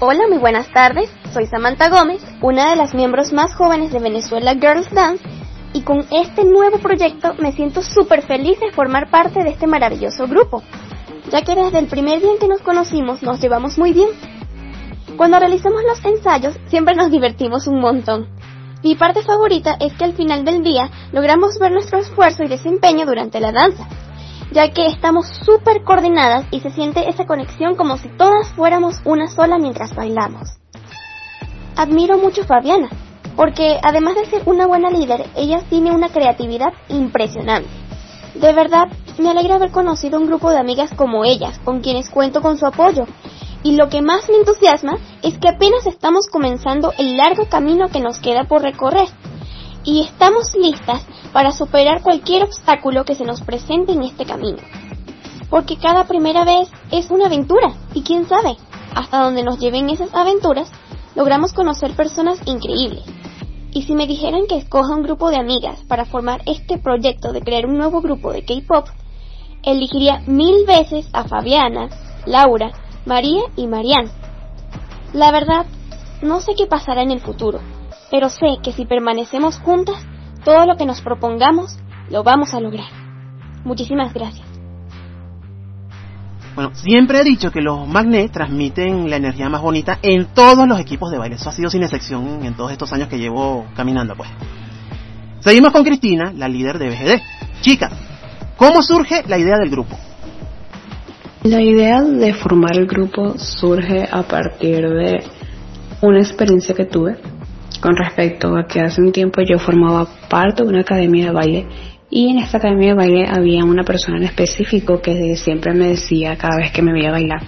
Hola, 0.00 0.24
muy 0.28 0.36
buenas 0.36 0.68
tardes. 0.68 1.10
Soy 1.32 1.46
Samantha 1.46 1.88
Gómez, 1.88 2.22
una 2.42 2.68
de 2.68 2.76
las 2.76 2.92
miembros 2.92 3.32
más 3.32 3.54
jóvenes 3.54 3.92
de 3.92 3.98
Venezuela 3.98 4.52
Girls 4.52 4.90
Dance. 4.90 5.24
Y 5.72 5.80
con 5.80 6.04
este 6.10 6.44
nuevo 6.44 6.80
proyecto 6.80 7.32
me 7.38 7.52
siento 7.52 7.80
súper 7.80 8.26
feliz 8.26 8.60
de 8.60 8.72
formar 8.72 9.08
parte 9.08 9.42
de 9.42 9.52
este 9.52 9.66
maravilloso 9.66 10.26
grupo, 10.26 10.62
ya 11.30 11.40
que 11.40 11.54
desde 11.54 11.78
el 11.78 11.86
primer 11.86 12.20
día 12.20 12.32
en 12.32 12.38
que 12.38 12.46
nos 12.46 12.60
conocimos 12.60 13.22
nos 13.22 13.40
llevamos 13.40 13.78
muy 13.78 13.94
bien. 13.94 14.10
Cuando 15.16 15.38
realizamos 15.38 15.82
los 15.82 16.04
ensayos 16.04 16.58
siempre 16.66 16.94
nos 16.94 17.10
divertimos 17.10 17.66
un 17.66 17.80
montón 17.80 18.28
mi 18.84 18.96
parte 18.96 19.22
favorita 19.22 19.76
es 19.80 19.94
que 19.94 20.04
al 20.04 20.12
final 20.12 20.44
del 20.44 20.62
día 20.62 20.90
logramos 21.10 21.58
ver 21.58 21.72
nuestro 21.72 21.98
esfuerzo 21.98 22.44
y 22.44 22.48
desempeño 22.48 23.06
durante 23.06 23.40
la 23.40 23.50
danza, 23.50 23.88
ya 24.52 24.70
que 24.72 24.86
estamos 24.86 25.26
súper 25.26 25.82
coordinadas 25.84 26.44
y 26.50 26.60
se 26.60 26.70
siente 26.70 27.08
esa 27.08 27.24
conexión 27.24 27.76
como 27.76 27.96
si 27.96 28.08
todas 28.10 28.46
fuéramos 28.50 29.00
una 29.06 29.28
sola 29.28 29.56
mientras 29.56 29.94
bailamos. 29.94 30.50
Admiro 31.76 32.18
mucho 32.18 32.42
a 32.42 32.44
Fabiana, 32.44 32.90
porque 33.36 33.80
además 33.82 34.16
de 34.16 34.26
ser 34.26 34.42
una 34.44 34.66
buena 34.66 34.90
líder, 34.90 35.30
ella 35.34 35.62
tiene 35.70 35.90
una 35.90 36.10
creatividad 36.10 36.74
impresionante. 36.90 37.70
De 38.34 38.52
verdad, 38.52 38.88
me 39.16 39.30
alegra 39.30 39.54
haber 39.54 39.70
conocido 39.70 40.20
un 40.20 40.26
grupo 40.26 40.50
de 40.50 40.58
amigas 40.58 40.90
como 40.94 41.24
ellas, 41.24 41.58
con 41.64 41.80
quienes 41.80 42.10
cuento 42.10 42.42
con 42.42 42.58
su 42.58 42.66
apoyo, 42.66 43.06
y 43.64 43.72
lo 43.72 43.88
que 43.88 44.02
más 44.02 44.28
me 44.28 44.36
entusiasma 44.36 44.98
es 45.22 45.38
que 45.38 45.48
apenas 45.48 45.86
estamos 45.86 46.28
comenzando 46.30 46.92
el 46.98 47.16
largo 47.16 47.46
camino 47.48 47.88
que 47.88 47.98
nos 47.98 48.18
queda 48.18 48.44
por 48.44 48.62
recorrer 48.62 49.08
y 49.84 50.02
estamos 50.02 50.54
listas 50.54 51.04
para 51.32 51.50
superar 51.50 52.02
cualquier 52.02 52.44
obstáculo 52.44 53.04
que 53.04 53.14
se 53.14 53.24
nos 53.24 53.40
presente 53.40 53.92
en 53.92 54.02
este 54.02 54.26
camino. 54.26 54.58
Porque 55.48 55.78
cada 55.78 56.04
primera 56.04 56.44
vez 56.44 56.68
es 56.90 57.10
una 57.10 57.26
aventura 57.26 57.74
y 57.94 58.02
quién 58.02 58.28
sabe, 58.28 58.56
hasta 58.94 59.22
donde 59.22 59.42
nos 59.42 59.58
lleven 59.58 59.88
esas 59.88 60.14
aventuras, 60.14 60.70
logramos 61.14 61.54
conocer 61.54 61.96
personas 61.96 62.40
increíbles. 62.46 63.04
Y 63.72 63.82
si 63.82 63.94
me 63.94 64.06
dijeran 64.06 64.46
que 64.46 64.58
escoja 64.58 64.94
un 64.94 65.02
grupo 65.02 65.30
de 65.30 65.36
amigas 65.36 65.80
para 65.88 66.04
formar 66.04 66.42
este 66.46 66.78
proyecto 66.78 67.32
de 67.32 67.40
crear 67.40 67.66
un 67.66 67.78
nuevo 67.78 68.02
grupo 68.02 68.30
de 68.30 68.44
K-Pop, 68.44 68.88
elegiría 69.62 70.22
mil 70.26 70.66
veces 70.66 71.08
a 71.12 71.24
Fabiana, 71.24 71.88
Laura, 72.26 72.72
María 73.06 73.42
y 73.56 73.66
Marianne. 73.66 74.10
La 75.12 75.30
verdad, 75.30 75.66
no 76.22 76.40
sé 76.40 76.54
qué 76.56 76.66
pasará 76.66 77.02
en 77.02 77.10
el 77.10 77.20
futuro, 77.20 77.60
pero 78.10 78.28
sé 78.28 78.58
que 78.62 78.72
si 78.72 78.86
permanecemos 78.86 79.58
juntas, 79.58 79.96
todo 80.44 80.66
lo 80.66 80.76
que 80.76 80.86
nos 80.86 81.00
propongamos 81.00 81.76
lo 82.10 82.22
vamos 82.22 82.54
a 82.54 82.60
lograr. 82.60 82.88
Muchísimas 83.64 84.12
gracias. 84.12 84.46
Bueno, 86.54 86.70
siempre 86.74 87.20
he 87.20 87.24
dicho 87.24 87.50
que 87.50 87.60
los 87.60 87.86
magnet 87.88 88.30
transmiten 88.30 89.10
la 89.10 89.16
energía 89.16 89.48
más 89.48 89.60
bonita 89.60 89.98
en 90.02 90.26
todos 90.26 90.68
los 90.68 90.78
equipos 90.78 91.10
de 91.10 91.18
baile. 91.18 91.34
Eso 91.34 91.48
ha 91.48 91.52
sido 91.52 91.68
sin 91.68 91.82
excepción 91.82 92.44
en 92.44 92.54
todos 92.54 92.70
estos 92.70 92.92
años 92.92 93.08
que 93.08 93.18
llevo 93.18 93.66
caminando, 93.74 94.14
pues. 94.14 94.30
Seguimos 95.40 95.72
con 95.72 95.82
Cristina, 95.82 96.32
la 96.34 96.48
líder 96.48 96.78
de 96.78 96.88
BGD. 96.88 97.60
Chicas, 97.60 97.92
¿cómo 98.56 98.82
surge 98.82 99.24
la 99.26 99.36
idea 99.36 99.56
del 99.58 99.68
grupo? 99.68 99.96
La 101.44 101.60
idea 101.60 102.00
de 102.00 102.32
formar 102.32 102.74
el 102.74 102.86
grupo 102.86 103.34
surge 103.36 104.08
a 104.10 104.22
partir 104.22 104.88
de 104.88 105.22
una 106.00 106.20
experiencia 106.20 106.74
que 106.74 106.86
tuve 106.86 107.18
con 107.82 107.94
respecto 107.96 108.56
a 108.56 108.66
que 108.66 108.80
hace 108.80 109.02
un 109.02 109.12
tiempo 109.12 109.42
yo 109.42 109.58
formaba 109.58 110.08
parte 110.30 110.62
de 110.62 110.70
una 110.70 110.80
academia 110.80 111.26
de 111.26 111.32
baile 111.32 111.66
y 112.08 112.30
en 112.30 112.38
esta 112.38 112.56
academia 112.56 112.88
de 112.88 112.94
baile 112.94 113.26
había 113.28 113.62
una 113.62 113.84
persona 113.84 114.16
en 114.16 114.22
específico 114.22 115.02
que 115.02 115.36
siempre 115.36 115.74
me 115.74 115.88
decía 115.88 116.34
cada 116.38 116.56
vez 116.56 116.72
que 116.72 116.80
me 116.80 116.94
veía 116.94 117.10
bailar, 117.10 117.42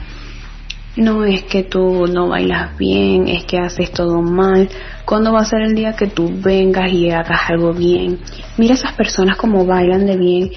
no 0.96 1.24
es 1.24 1.44
que 1.44 1.62
tú 1.62 2.06
no 2.06 2.28
bailas 2.28 2.76
bien, 2.76 3.28
es 3.28 3.46
que 3.46 3.56
haces 3.56 3.92
todo 3.92 4.20
mal, 4.20 4.68
¿cuándo 5.06 5.32
va 5.32 5.40
a 5.40 5.46
ser 5.46 5.62
el 5.62 5.74
día 5.74 5.96
que 5.96 6.08
tú 6.08 6.30
vengas 6.30 6.92
y 6.92 7.08
hagas 7.08 7.48
algo 7.48 7.72
bien? 7.72 8.18
Mira 8.58 8.74
esas 8.74 8.92
personas 8.92 9.38
como 9.38 9.64
bailan 9.64 10.04
de 10.04 10.18
bien 10.18 10.50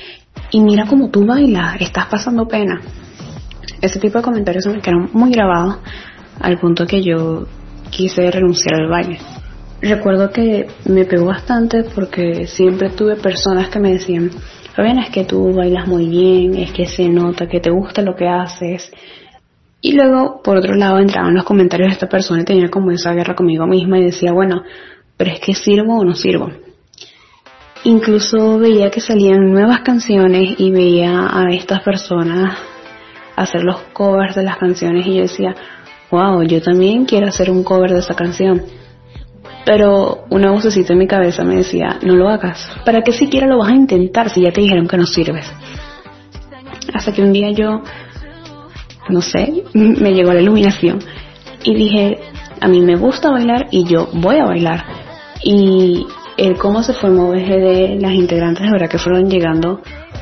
y 0.52 0.60
mira 0.60 0.86
cómo 0.88 1.10
tú 1.10 1.26
bailas, 1.26 1.80
estás 1.80 2.08
pasando 2.08 2.46
pena. 2.46 2.82
Ese 3.82 4.00
tipo 4.00 4.18
de 4.18 4.24
comentarios 4.24 4.66
me 4.68 4.82
quedaron 4.82 5.10
muy 5.14 5.32
grabados 5.32 5.78
al 6.40 6.60
punto 6.60 6.86
que 6.86 7.02
yo 7.02 7.48
quise 7.90 8.30
renunciar 8.32 8.76
al 8.76 8.90
baile. 8.90 9.20
Recuerdo 9.82 10.32
que 10.32 10.68
me 10.86 11.06
pegó 11.06 11.26
bastante 11.26 11.84
porque 11.84 12.48
siempre 12.48 12.90
tuve 12.90 13.16
personas 13.16 13.70
que 13.70 13.80
me 13.80 13.94
decían, 13.94 14.32
Fabiana, 14.76 15.04
es 15.04 15.10
que 15.10 15.24
tú 15.24 15.54
bailas 15.54 15.88
muy 15.88 16.08
bien, 16.08 16.56
es 16.56 16.72
que 16.72 16.86
se 16.86 17.08
nota 17.08 17.48
que 17.48 17.62
te 17.62 17.70
gusta 17.70 18.02
lo 18.02 18.16
que 18.16 18.28
haces. 18.28 18.92
Y 19.82 19.94
luego, 19.94 20.42
por 20.44 20.58
otro 20.58 20.76
lado, 20.76 21.00
entraban 21.00 21.34
los 21.34 21.46
comentarios 21.46 21.90
de 21.90 21.94
esta 21.94 22.10
persona 22.10 22.42
y 22.42 22.46
tenía 22.46 22.70
como 22.70 22.92
esa 22.92 23.14
guerra 23.14 23.36
conmigo 23.36 23.66
misma 23.66 24.00
y 24.00 24.04
decía, 24.04 24.34
bueno, 24.34 24.64
pero 25.16 25.32
es 25.32 25.40
que 25.40 25.54
sirvo 25.54 26.00
o 26.00 26.04
no 26.04 26.14
sirvo. 26.14 26.52
Incluso 27.86 28.60
veía 28.60 28.92
que 28.92 29.00
salían 29.00 29.52
nuevas 29.52 29.82
canciones 29.82 30.56
y 30.58 30.72
veía 30.72 31.30
a 31.32 31.50
estas 31.52 31.82
personas 31.82 32.58
hacer 33.42 33.64
los 33.64 33.78
covers 33.94 34.36
de 34.36 34.44
las 34.44 34.58
canciones 34.58 35.08
y 35.08 35.16
yo 35.16 35.22
decía, 35.22 35.56
wow, 36.12 36.44
yo 36.44 36.62
también 36.62 37.06
quiero 37.06 37.28
hacer 37.28 37.50
un 37.50 37.64
cover 37.64 37.92
de 37.92 38.00
esa 38.00 38.16
canción. 38.16 38.64
Pero 39.66 40.26
una 40.30 40.52
vocecita 40.52 40.94
en 40.94 41.00
mi 41.00 41.08
cabeza 41.08 41.44
me 41.44 41.56
decía, 41.56 42.00
no 42.02 42.16
lo 42.16 42.30
hagas. 42.30 42.70
¿Para 42.86 43.02
qué 43.02 43.12
siquiera 43.12 43.48
lo 43.48 43.60
vas 43.60 43.70
a 43.70 43.76
intentar 43.76 44.30
si 44.30 44.42
ya 44.42 44.52
te 44.52 44.62
dijeron 44.62 44.88
que 44.88 44.98
no 44.98 45.06
sirves? 45.06 45.52
Hasta 46.94 47.14
que 47.14 47.22
un 47.22 47.32
día 47.32 47.52
yo, 47.52 47.82
no 49.10 49.22
sé, 49.22 49.64
me 49.74 50.14
llegó 50.14 50.34
la 50.34 50.42
iluminación 50.42 51.00
y 51.64 51.76
dije, 51.76 52.20
a 52.60 52.68
mí 52.68 52.82
me 52.82 52.96
gusta 52.96 53.32
bailar 53.32 53.68
y 53.72 53.86
yo 53.86 54.10
voy 54.14 54.38
a 54.38 54.46
bailar. 54.46 54.84
Y 55.44 56.06
el 56.38 56.58
cómo 56.58 56.84
se 56.84 56.94
formó 56.94 57.32
BGD, 57.32 58.02
las 58.02 58.14
integrantes 58.14 58.66
de 58.66 58.72
verdad 58.72 58.90
que 58.90 58.98
fueron 58.98 59.30
llegando 59.30 59.82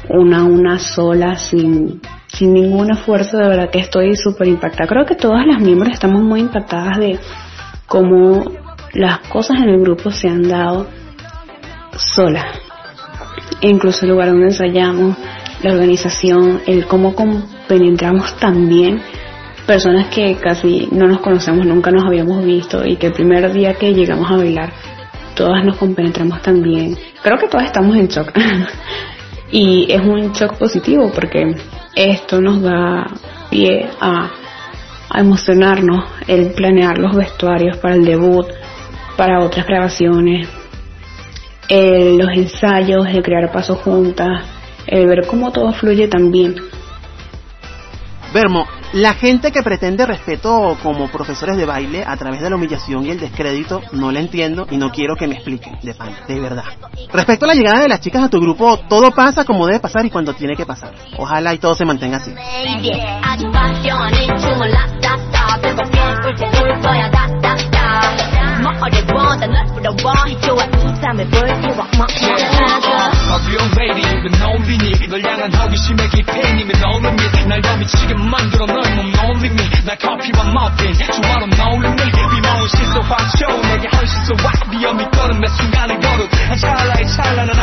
una 0.10 0.42
a 0.42 0.44
una 0.44 0.80
sola 0.80 1.38
sin 1.38 2.02
sin 2.38 2.54
ningún 2.54 2.92
esfuerzo, 2.92 3.38
de 3.38 3.48
verdad 3.48 3.70
que 3.72 3.80
estoy 3.80 4.16
súper 4.16 4.48
impactada. 4.48 4.88
Creo 4.88 5.06
que 5.06 5.16
todas 5.16 5.46
las 5.48 5.60
miembros 5.60 5.94
estamos 5.94 6.22
muy 6.22 6.42
impactadas 6.42 6.98
de 7.00 7.20
cómo 7.88 8.44
las 8.94 9.20
cosas 9.30 9.58
en 9.62 9.70
el 9.70 9.82
grupo 9.82 10.12
se 10.12 10.28
han 10.30 10.48
dado 10.48 10.88
solas. 11.98 12.46
E 13.60 13.70
incluso 13.70 14.06
el 14.06 14.12
lugar 14.12 14.30
donde 14.30 14.48
ensayamos, 14.48 15.18
la 15.64 15.72
organización, 15.72 16.62
el 16.68 16.86
cómo 16.86 17.16
compenetramos 17.16 18.36
también 18.38 19.02
personas 19.66 20.08
que 20.08 20.36
casi 20.36 20.88
no 20.92 21.08
nos 21.08 21.20
conocemos, 21.22 21.66
nunca 21.66 21.90
nos 21.90 22.06
habíamos 22.06 22.46
visto 22.46 22.86
y 22.86 22.98
que 22.98 23.08
el 23.08 23.14
primer 23.14 23.52
día 23.52 23.74
que 23.74 23.94
llegamos 23.94 24.30
a 24.32 24.38
bailar, 24.38 24.72
todas 25.36 25.66
nos 25.66 25.78
compenetramos 25.78 26.42
también. 26.44 26.96
Creo 27.24 27.40
que 27.40 27.48
todas 27.48 27.66
estamos 27.66 27.98
en 27.98 28.08
shock. 28.08 28.32
y 29.52 29.92
es 29.92 30.02
un 30.02 30.32
shock 30.34 30.58
positivo 30.58 31.12
porque 31.14 31.56
esto 31.98 32.40
nos 32.40 32.62
da 32.62 33.08
pie 33.50 33.90
a, 34.00 34.30
emocionarnos, 35.16 36.04
el 36.28 36.52
planear 36.52 36.98
los 36.98 37.16
vestuarios 37.16 37.78
para 37.78 37.96
el 37.96 38.06
debut, 38.06 38.46
para 39.16 39.40
otras 39.40 39.66
grabaciones, 39.66 40.48
los 41.70 42.30
ensayos, 42.36 43.08
el 43.08 43.24
crear 43.24 43.52
pasos 43.52 43.80
juntas, 43.80 44.44
el 44.86 45.08
ver 45.08 45.26
cómo 45.26 45.52
todo 45.52 45.72
fluye 45.74 46.08
también. 46.08 46.56
Vermo, 48.34 48.68
la 48.94 49.14
gente 49.14 49.52
que 49.52 49.64
pretende 49.64 50.06
respeto 50.06 50.78
como 50.82 51.10
profesores 51.10 51.58
de 51.58 51.66
baile 51.66 52.04
a 52.06 52.16
través 52.18 52.42
de 52.42 52.50
la 52.50 52.56
humillación 52.56 53.06
y 53.06 53.10
el 53.10 53.20
descrédito 53.20 53.82
no 53.92 54.12
la 54.12 54.20
entiendo 54.20 54.68
y 54.70 54.78
no 54.78 54.92
quiero 54.92 55.16
que 55.16 55.28
me 55.28 55.36
expliquen, 55.36 55.78
de 55.82 55.94
pan, 55.94 56.16
de 56.28 56.40
verdad. 56.40 56.66
Respecto 57.12 57.46
a 57.46 57.50
la 57.50 57.54
llegada 57.54 57.82
de 57.82 57.90
las 57.90 58.00
chicas 58.00 58.24
a 58.24 58.30
tu 58.30 58.40
grupo, 58.40 58.78
todo 58.90 59.12
pasa 59.12 59.44
como 59.44 59.68
debe 59.68 59.80
pasar 59.80 60.06
y 60.06 60.10
cuando 60.10 60.34
tiene 60.34 60.56
que 60.56 60.66
pasar. 60.66 60.94
Ojalá 61.18 61.54
y 61.54 61.58
todo 61.58 61.76
se 61.76 61.86
mantenga 61.86 62.18
así. 62.18 62.34
어제 68.80 69.02
뭐 69.04 69.36
달라 69.38 69.62
했어? 69.62 69.92
뭐 70.04 70.14
했죠? 70.28 70.56
널이 70.56 70.96
사람의 71.02 71.30
거룩. 86.00 86.30
한 86.50 86.58
찰나의 86.58 87.08
찰나는 87.08 87.60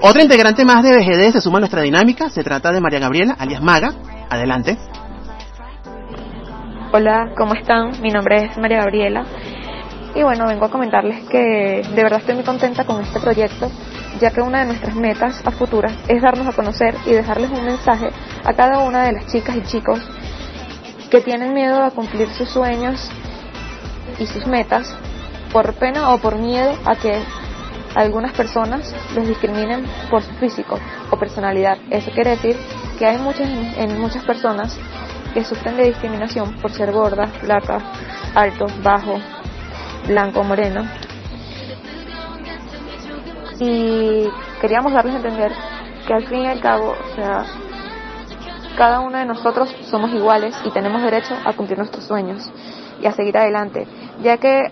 Otra 0.00 0.22
integrante 0.22 0.64
más 0.64 0.84
de 0.84 0.96
BGD 0.96 1.32
se 1.32 1.40
suma 1.40 1.58
a 1.58 1.60
nuestra 1.60 1.82
dinámica. 1.82 2.30
Se 2.30 2.44
trata 2.44 2.70
de 2.70 2.80
María 2.80 3.00
Gabriela, 3.00 3.34
alias 3.36 3.60
Maga. 3.60 3.90
Adelante. 4.30 4.78
Hola, 6.92 7.32
¿cómo 7.36 7.54
están? 7.54 8.00
Mi 8.00 8.10
nombre 8.10 8.44
es 8.44 8.56
María 8.58 8.78
Gabriela. 8.78 9.24
Y 10.14 10.22
bueno, 10.22 10.46
vengo 10.46 10.66
a 10.66 10.70
comentarles 10.70 11.24
que 11.28 11.82
de 11.82 12.02
verdad 12.02 12.20
estoy 12.20 12.36
muy 12.36 12.44
contenta 12.44 12.84
con 12.84 13.02
este 13.02 13.18
proyecto, 13.18 13.72
ya 14.20 14.30
que 14.30 14.40
una 14.40 14.60
de 14.60 14.66
nuestras 14.66 14.94
metas 14.94 15.42
a 15.44 15.50
futuras 15.50 15.92
es 16.06 16.22
darnos 16.22 16.46
a 16.46 16.52
conocer 16.52 16.94
y 17.04 17.10
dejarles 17.10 17.50
un 17.50 17.64
mensaje 17.64 18.08
a 18.44 18.52
cada 18.52 18.78
una 18.84 19.02
de 19.02 19.12
las 19.12 19.26
chicas 19.26 19.56
y 19.56 19.62
chicos 19.62 19.98
que 21.10 21.20
tienen 21.20 21.54
miedo 21.54 21.82
a 21.82 21.90
cumplir 21.90 22.28
sus 22.30 22.48
sueños 22.48 23.10
y 24.18 24.26
sus 24.26 24.46
metas 24.46 24.96
por 25.52 25.74
pena 25.74 26.10
o 26.10 26.18
por 26.18 26.38
miedo 26.38 26.72
a 26.84 26.94
que 26.94 27.20
algunas 27.94 28.32
personas 28.32 28.94
los 29.14 29.26
discriminen 29.26 29.86
por 30.10 30.22
su 30.22 30.32
físico 30.34 30.78
o 31.10 31.18
personalidad. 31.18 31.78
Eso 31.90 32.10
quiere 32.10 32.30
decir 32.30 32.56
que 32.98 33.06
hay 33.06 33.18
muchas, 33.18 33.48
en 33.48 34.00
muchas 34.00 34.24
personas 34.24 34.78
que 35.34 35.44
sufren 35.44 35.76
de 35.76 35.84
discriminación 35.84 36.54
por 36.60 36.70
ser 36.72 36.92
gorda, 36.92 37.26
flaca, 37.26 37.78
alto, 38.34 38.66
bajo, 38.82 39.18
blanco, 40.06 40.42
moreno. 40.42 40.82
Y 43.60 44.28
queríamos 44.60 44.92
darles 44.92 45.14
a 45.14 45.16
entender 45.18 45.52
que 46.06 46.14
al 46.14 46.26
fin 46.26 46.42
y 46.42 46.46
al 46.46 46.60
cabo, 46.60 46.90
o 46.90 47.14
sea, 47.14 47.44
cada 48.76 49.00
uno 49.00 49.18
de 49.18 49.26
nosotros 49.26 49.74
somos 49.90 50.12
iguales 50.12 50.54
y 50.64 50.70
tenemos 50.70 51.02
derecho 51.02 51.34
a 51.44 51.52
cumplir 51.52 51.78
nuestros 51.78 52.04
sueños 52.04 52.48
y 53.00 53.06
a 53.06 53.12
seguir 53.12 53.36
adelante, 53.36 53.86
ya 54.22 54.36
que 54.36 54.70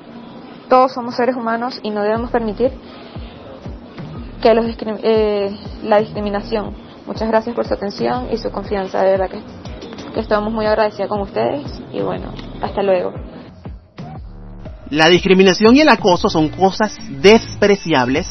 todos 0.69 0.93
somos 0.93 1.15
seres 1.15 1.37
humanos 1.37 1.79
y 1.83 1.91
no 1.91 2.03
debemos 2.03 2.31
permitir 2.31 2.73
que 4.41 4.55
los 4.55 4.67
eh, 5.03 5.57
la 5.85 6.01
discriminación. 6.01 6.75
Muchas 7.07 7.29
gracias 7.29 7.55
por 7.55 7.67
su 7.67 7.75
atención 7.75 8.29
y 8.33 8.37
su 8.37 8.51
confianza, 8.51 9.03
de 9.03 9.13
verdad 9.13 9.31
que, 9.31 9.41
que 10.13 10.21
estamos 10.21 10.53
muy 10.53 10.67
agradecidos 10.67 11.09
con 11.09 11.21
ustedes 11.21 11.81
y 11.93 12.01
bueno, 12.01 12.33
hasta 12.61 12.83
luego. 12.83 13.13
La 14.91 15.09
discriminación 15.09 15.77
y 15.77 15.81
el 15.81 15.89
acoso 15.89 16.29
son 16.29 16.49
cosas 16.49 16.97
despreciables 17.21 18.29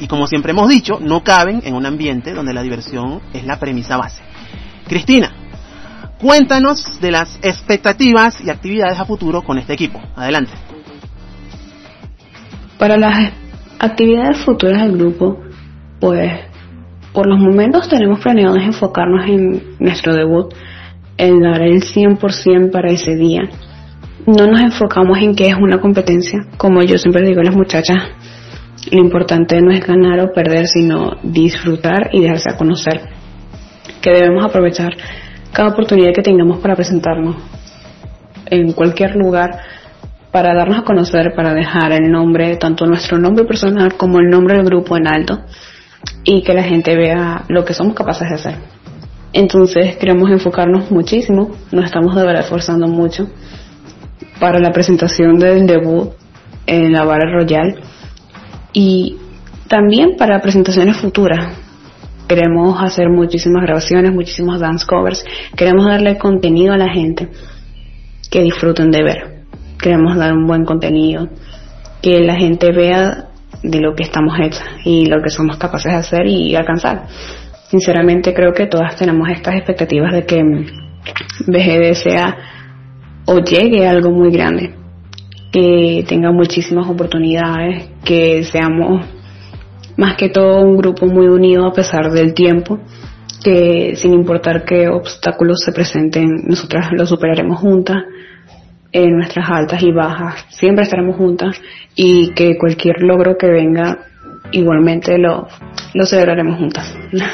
y 0.00 0.06
como 0.06 0.26
siempre 0.26 0.52
hemos 0.52 0.68
dicho, 0.68 0.98
no 1.00 1.22
caben 1.22 1.62
en 1.64 1.74
un 1.74 1.86
ambiente 1.86 2.32
donde 2.32 2.52
la 2.52 2.62
diversión 2.62 3.22
es 3.32 3.44
la 3.44 3.58
premisa 3.58 3.96
base. 3.96 4.22
Cristina, 4.86 5.32
cuéntanos 6.20 7.00
de 7.00 7.10
las 7.12 7.38
expectativas 7.42 8.40
y 8.40 8.50
actividades 8.50 8.98
a 8.98 9.04
futuro 9.04 9.42
con 9.42 9.58
este 9.58 9.72
equipo. 9.72 10.00
Adelante. 10.16 10.52
Para 12.78 12.96
las 12.96 13.32
actividades 13.78 14.44
futuras 14.44 14.82
del 14.82 14.96
grupo, 14.96 15.40
pues 16.00 16.32
por 17.12 17.26
los 17.26 17.38
momentos 17.38 17.88
tenemos 17.88 18.20
planeado 18.20 18.56
enfocarnos 18.56 19.26
en 19.26 19.76
nuestro 19.78 20.14
debut, 20.14 20.52
en 21.16 21.40
dar 21.40 21.62
el 21.62 21.82
100% 21.82 22.70
para 22.72 22.90
ese 22.90 23.14
día. 23.14 23.42
No 24.26 24.46
nos 24.46 24.60
enfocamos 24.62 25.18
en 25.18 25.34
que 25.34 25.46
es 25.46 25.54
una 25.54 25.80
competencia, 25.80 26.46
como 26.56 26.82
yo 26.82 26.98
siempre 26.98 27.26
digo 27.26 27.40
a 27.40 27.44
las 27.44 27.54
muchachas, 27.54 27.98
lo 28.90 28.98
importante 28.98 29.60
no 29.62 29.70
es 29.70 29.86
ganar 29.86 30.20
o 30.20 30.32
perder, 30.32 30.66
sino 30.66 31.12
disfrutar 31.22 32.10
y 32.12 32.20
dejarse 32.22 32.50
a 32.50 32.56
conocer, 32.56 33.00
que 34.00 34.10
debemos 34.10 34.44
aprovechar 34.44 34.94
cada 35.52 35.68
oportunidad 35.68 36.12
que 36.12 36.22
tengamos 36.22 36.58
para 36.58 36.74
presentarnos 36.74 37.36
en 38.46 38.72
cualquier 38.72 39.14
lugar 39.16 39.50
para 40.34 40.52
darnos 40.52 40.80
a 40.80 40.82
conocer, 40.82 41.32
para 41.36 41.54
dejar 41.54 41.92
el 41.92 42.10
nombre, 42.10 42.56
tanto 42.56 42.86
nuestro 42.86 43.18
nombre 43.18 43.44
personal 43.44 43.94
como 43.96 44.18
el 44.18 44.28
nombre 44.28 44.56
del 44.56 44.64
grupo 44.66 44.96
en 44.96 45.06
alto 45.06 45.44
y 46.24 46.42
que 46.42 46.52
la 46.52 46.64
gente 46.64 46.96
vea 46.96 47.44
lo 47.46 47.64
que 47.64 47.72
somos 47.72 47.94
capaces 47.94 48.28
de 48.28 48.34
hacer. 48.34 48.56
Entonces 49.32 49.96
queremos 49.96 50.28
enfocarnos 50.32 50.90
muchísimo, 50.90 51.52
nos 51.70 51.84
estamos 51.84 52.16
de 52.16 52.26
verdad 52.26 52.42
esforzando 52.42 52.88
mucho 52.88 53.28
para 54.40 54.58
la 54.58 54.72
presentación 54.72 55.38
del 55.38 55.68
debut 55.68 56.14
en 56.66 56.92
la 56.92 57.04
Barra 57.04 57.32
Royal 57.32 57.78
y 58.72 59.16
también 59.68 60.16
para 60.16 60.40
presentaciones 60.40 60.96
futuras. 60.96 61.56
Queremos 62.26 62.82
hacer 62.82 63.08
muchísimas 63.08 63.62
grabaciones, 63.62 64.10
muchísimos 64.12 64.58
dance 64.58 64.84
covers, 64.84 65.24
queremos 65.56 65.86
darle 65.86 66.18
contenido 66.18 66.74
a 66.74 66.76
la 66.76 66.92
gente 66.92 67.28
que 68.32 68.42
disfruten 68.42 68.90
de 68.90 69.04
ver 69.04 69.33
queremos 69.84 70.16
dar 70.16 70.32
un 70.32 70.46
buen 70.46 70.64
contenido, 70.64 71.28
que 72.00 72.18
la 72.20 72.36
gente 72.36 72.72
vea 72.72 73.28
de 73.62 73.80
lo 73.80 73.94
que 73.94 74.04
estamos 74.04 74.34
hechas 74.40 74.64
y 74.82 75.04
lo 75.04 75.22
que 75.22 75.28
somos 75.28 75.58
capaces 75.58 75.92
de 75.92 75.98
hacer 75.98 76.26
y 76.26 76.56
alcanzar. 76.56 77.06
Sinceramente 77.68 78.32
creo 78.32 78.54
que 78.54 78.66
todas 78.66 78.96
tenemos 78.96 79.28
estas 79.28 79.56
expectativas 79.56 80.10
de 80.10 80.24
que 80.24 80.42
BGD 81.46 81.94
sea 82.02 82.34
o 83.26 83.40
llegue 83.40 83.86
a 83.86 83.90
algo 83.90 84.10
muy 84.10 84.30
grande, 84.30 84.74
que 85.52 86.02
tenga 86.08 86.32
muchísimas 86.32 86.88
oportunidades, 86.88 87.90
que 88.06 88.42
seamos 88.44 89.04
más 89.98 90.16
que 90.16 90.30
todo 90.30 90.62
un 90.62 90.78
grupo 90.78 91.04
muy 91.04 91.26
unido 91.26 91.66
a 91.66 91.74
pesar 91.74 92.10
del 92.10 92.32
tiempo, 92.32 92.78
que 93.42 93.96
sin 93.96 94.14
importar 94.14 94.64
qué 94.64 94.88
obstáculos 94.88 95.60
se 95.62 95.72
presenten, 95.72 96.30
nosotras 96.46 96.88
los 96.92 97.10
superaremos 97.10 97.60
juntas 97.60 97.98
en 98.94 99.16
nuestras 99.16 99.50
altas 99.50 99.82
y 99.82 99.90
bajas, 99.90 100.46
siempre 100.50 100.84
estaremos 100.84 101.16
juntas 101.16 101.60
y 101.96 102.32
que 102.32 102.56
cualquier 102.56 103.02
logro 103.02 103.36
que 103.36 103.48
venga 103.48 103.98
igualmente 104.52 105.18
lo, 105.18 105.48
lo 105.94 106.06
celebraremos 106.06 106.56
juntas. 106.58 106.96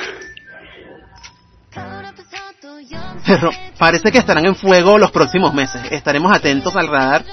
Pero 3.27 3.51
parece 3.79 4.11
que 4.11 4.19
estarán 4.19 4.47
en 4.47 4.57
fuego 4.57 4.97
los 4.99 5.11
próximos 5.11 5.53
meses. 5.53 5.83
Estaremos 5.91 6.35
atentos 6.35 6.75
al 6.75 6.89
radar 6.89 7.25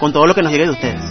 con 0.00 0.14
todo 0.14 0.26
lo 0.26 0.34
que 0.34 0.42
nos 0.42 0.50
llegue 0.50 0.64
de 0.64 0.70
ustedes. 0.70 1.02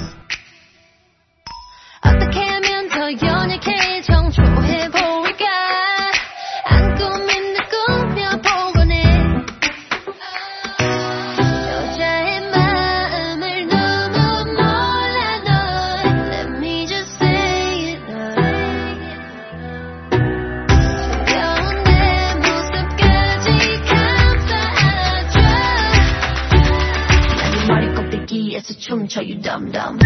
춤춰 28.87 29.21
you 29.29 29.35
dumb 29.45 29.69
dumb 29.75 29.99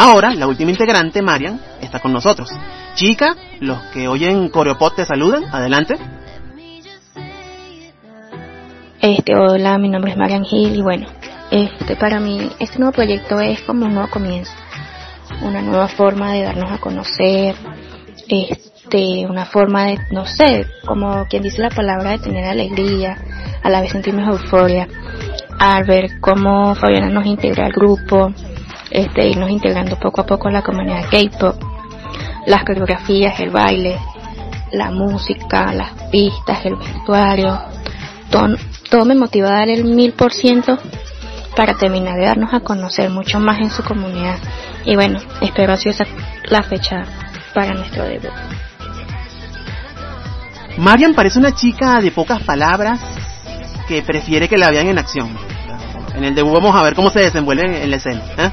ahora 0.00 0.34
la 0.34 0.46
última 0.46 0.70
integrante, 0.70 1.20
Marian, 1.20 1.60
está 1.82 2.00
con 2.00 2.12
nosotros. 2.12 2.50
Chica, 2.94 3.36
los 3.60 3.78
que 3.92 4.08
oyen 4.08 4.48
Coreopod 4.48 4.94
te 4.94 5.04
saludan. 5.04 5.44
Adelante. 5.52 5.96
Este, 9.00 9.34
hola, 9.34 9.78
mi 9.78 9.88
nombre 9.88 10.12
es 10.12 10.16
Marian 10.16 10.44
Gil 10.44 10.76
y 10.76 10.82
bueno, 10.82 11.06
este 11.50 11.96
para 11.96 12.20
mí 12.20 12.50
este 12.58 12.78
nuevo 12.78 12.92
proyecto 12.92 13.40
es 13.40 13.60
como 13.62 13.86
un 13.86 13.94
nuevo 13.94 14.10
comienzo, 14.10 14.52
una 15.42 15.62
nueva 15.62 15.88
forma 15.88 16.32
de 16.32 16.42
darnos 16.42 16.70
a 16.70 16.78
conocer, 16.78 17.54
este, 18.28 19.26
una 19.26 19.46
forma 19.46 19.86
de, 19.86 19.98
no 20.12 20.26
sé, 20.26 20.66
como 20.86 21.24
quien 21.26 21.42
dice 21.42 21.62
la 21.62 21.70
palabra 21.70 22.10
de 22.10 22.18
tener 22.18 22.44
alegría, 22.44 23.16
a 23.62 23.70
la 23.70 23.80
vez 23.80 23.92
sentirnos 23.92 24.28
euforia, 24.28 24.86
al 25.58 25.84
ver 25.84 26.20
cómo 26.20 26.74
Fabiana 26.74 27.08
nos 27.08 27.24
integra 27.24 27.66
al 27.66 27.72
grupo, 27.72 28.34
este, 28.90 29.28
irnos 29.28 29.50
integrando 29.50 29.96
poco 29.98 30.22
a 30.22 30.26
poco 30.26 30.48
a 30.48 30.52
la 30.52 30.62
comunidad 30.62 31.08
K-pop, 31.10 31.56
las 32.46 32.64
coreografías, 32.64 33.38
el 33.40 33.50
baile, 33.50 33.98
la 34.72 34.90
música, 34.90 35.72
las 35.72 35.92
pistas, 36.10 36.64
el 36.64 36.76
vestuario, 36.76 37.58
todo, 38.30 38.56
todo 38.88 39.04
me 39.04 39.14
motiva 39.14 39.48
a 39.48 39.58
dar 39.58 39.68
el 39.68 39.84
mil 39.84 40.12
por 40.12 40.32
ciento 40.32 40.78
para 41.56 41.74
terminar 41.74 42.16
de 42.16 42.26
darnos 42.26 42.54
a 42.54 42.60
conocer 42.60 43.10
mucho 43.10 43.40
más 43.40 43.58
en 43.58 43.70
su 43.70 43.82
comunidad. 43.82 44.38
Y 44.84 44.94
bueno, 44.94 45.20
espero 45.40 45.72
así 45.72 45.88
esa 45.88 46.04
la 46.44 46.62
fecha 46.62 47.04
para 47.54 47.74
nuestro 47.74 48.04
debut. 48.04 48.30
Marian 50.78 51.14
parece 51.14 51.38
una 51.38 51.52
chica 51.52 52.00
de 52.00 52.10
pocas 52.10 52.42
palabras 52.42 53.00
que 53.86 54.02
prefiere 54.02 54.48
que 54.48 54.56
la 54.56 54.70
vean 54.70 54.86
en 54.88 54.98
acción. 54.98 55.36
En 56.14 56.24
el 56.24 56.34
debut 56.34 56.54
vamos 56.54 56.74
a 56.74 56.82
ver 56.82 56.94
cómo 56.94 57.10
se 57.10 57.20
desenvuelve 57.20 57.64
en, 57.64 57.74
en 57.74 57.90
la 57.90 57.96
escena. 57.96 58.22
¿eh? 58.38 58.50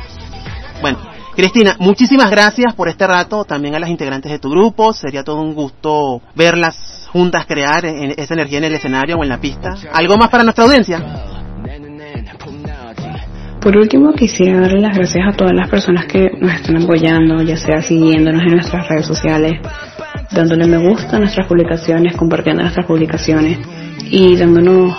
Bueno, 0.81 0.99
Cristina, 1.35 1.75
muchísimas 1.79 2.29
gracias 2.31 2.73
por 2.75 2.87
este 2.89 3.05
rato, 3.07 3.45
también 3.45 3.75
a 3.75 3.79
las 3.79 3.89
integrantes 3.89 4.31
de 4.31 4.39
tu 4.39 4.49
grupo. 4.49 4.93
Sería 4.93 5.23
todo 5.23 5.41
un 5.41 5.53
gusto 5.53 6.21
verlas 6.35 7.07
juntas 7.11 7.45
crear 7.45 7.85
en- 7.85 8.13
esa 8.17 8.33
energía 8.33 8.57
en 8.59 8.65
el 8.65 8.73
escenario 8.75 9.17
o 9.17 9.23
en 9.23 9.29
la 9.29 9.39
pista. 9.39 9.69
¿Algo 9.93 10.17
más 10.17 10.29
para 10.29 10.43
nuestra 10.43 10.65
audiencia? 10.65 10.99
Por 13.61 13.75
último, 13.75 14.13
quisiera 14.13 14.61
darle 14.61 14.79
las 14.81 14.95
gracias 14.95 15.25
a 15.27 15.35
todas 15.35 15.53
las 15.53 15.67
personas 15.69 16.05
que 16.05 16.29
nos 16.39 16.53
están 16.53 16.81
apoyando, 16.83 17.41
ya 17.41 17.57
sea 17.57 17.81
siguiéndonos 17.81 18.43
en 18.43 18.51
nuestras 18.53 18.87
redes 18.87 19.05
sociales, 19.05 19.53
dándole 20.31 20.67
me 20.67 20.77
gusta 20.77 21.17
a 21.17 21.19
nuestras 21.19 21.47
publicaciones, 21.47 22.15
compartiendo 22.15 22.61
nuestras 22.61 22.85
publicaciones 22.85 23.57
y 24.09 24.35
dándonos 24.37 24.95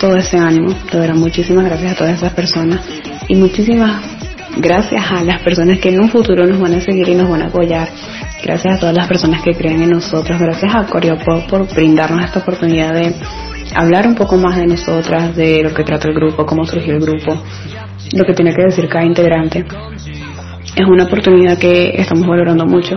todo 0.00 0.16
ese 0.16 0.36
ánimo. 0.38 0.72
De 0.92 0.98
verdad, 1.00 1.16
muchísimas 1.16 1.64
gracias 1.64 1.92
a 1.92 1.96
todas 1.96 2.14
esas 2.14 2.32
personas 2.34 2.80
y 3.28 3.34
muchísimas 3.34 4.02
gracias 4.56 5.10
a 5.10 5.24
las 5.24 5.42
personas 5.42 5.78
que 5.78 5.90
en 5.90 6.00
un 6.00 6.08
futuro 6.08 6.46
nos 6.46 6.60
van 6.60 6.74
a 6.74 6.80
seguir 6.80 7.08
y 7.08 7.14
nos 7.14 7.28
van 7.28 7.42
a 7.42 7.46
apoyar. 7.46 7.88
Gracias 8.42 8.76
a 8.76 8.80
todas 8.80 8.94
las 8.94 9.08
personas 9.08 9.42
que 9.42 9.52
creen 9.52 9.82
en 9.82 9.90
nosotros. 9.90 10.38
Gracias 10.38 10.74
a 10.74 10.86
Coreopop 10.86 11.48
por 11.48 11.74
brindarnos 11.74 12.24
esta 12.24 12.40
oportunidad 12.40 12.92
de 12.92 13.14
hablar 13.74 14.06
un 14.06 14.14
poco 14.14 14.36
más 14.36 14.56
de 14.56 14.66
nosotras, 14.66 15.34
de 15.34 15.62
lo 15.62 15.72
que 15.72 15.82
trata 15.84 16.08
el 16.08 16.14
grupo, 16.14 16.44
cómo 16.46 16.64
surgió 16.64 16.94
el 16.94 17.00
grupo, 17.00 17.42
lo 18.12 18.24
que 18.24 18.34
tiene 18.34 18.54
que 18.54 18.62
decir 18.62 18.88
cada 18.88 19.04
integrante. 19.04 19.64
Es 20.76 20.86
una 20.86 21.04
oportunidad 21.04 21.58
que 21.58 21.94
estamos 21.96 22.26
valorando 22.26 22.66
mucho, 22.66 22.96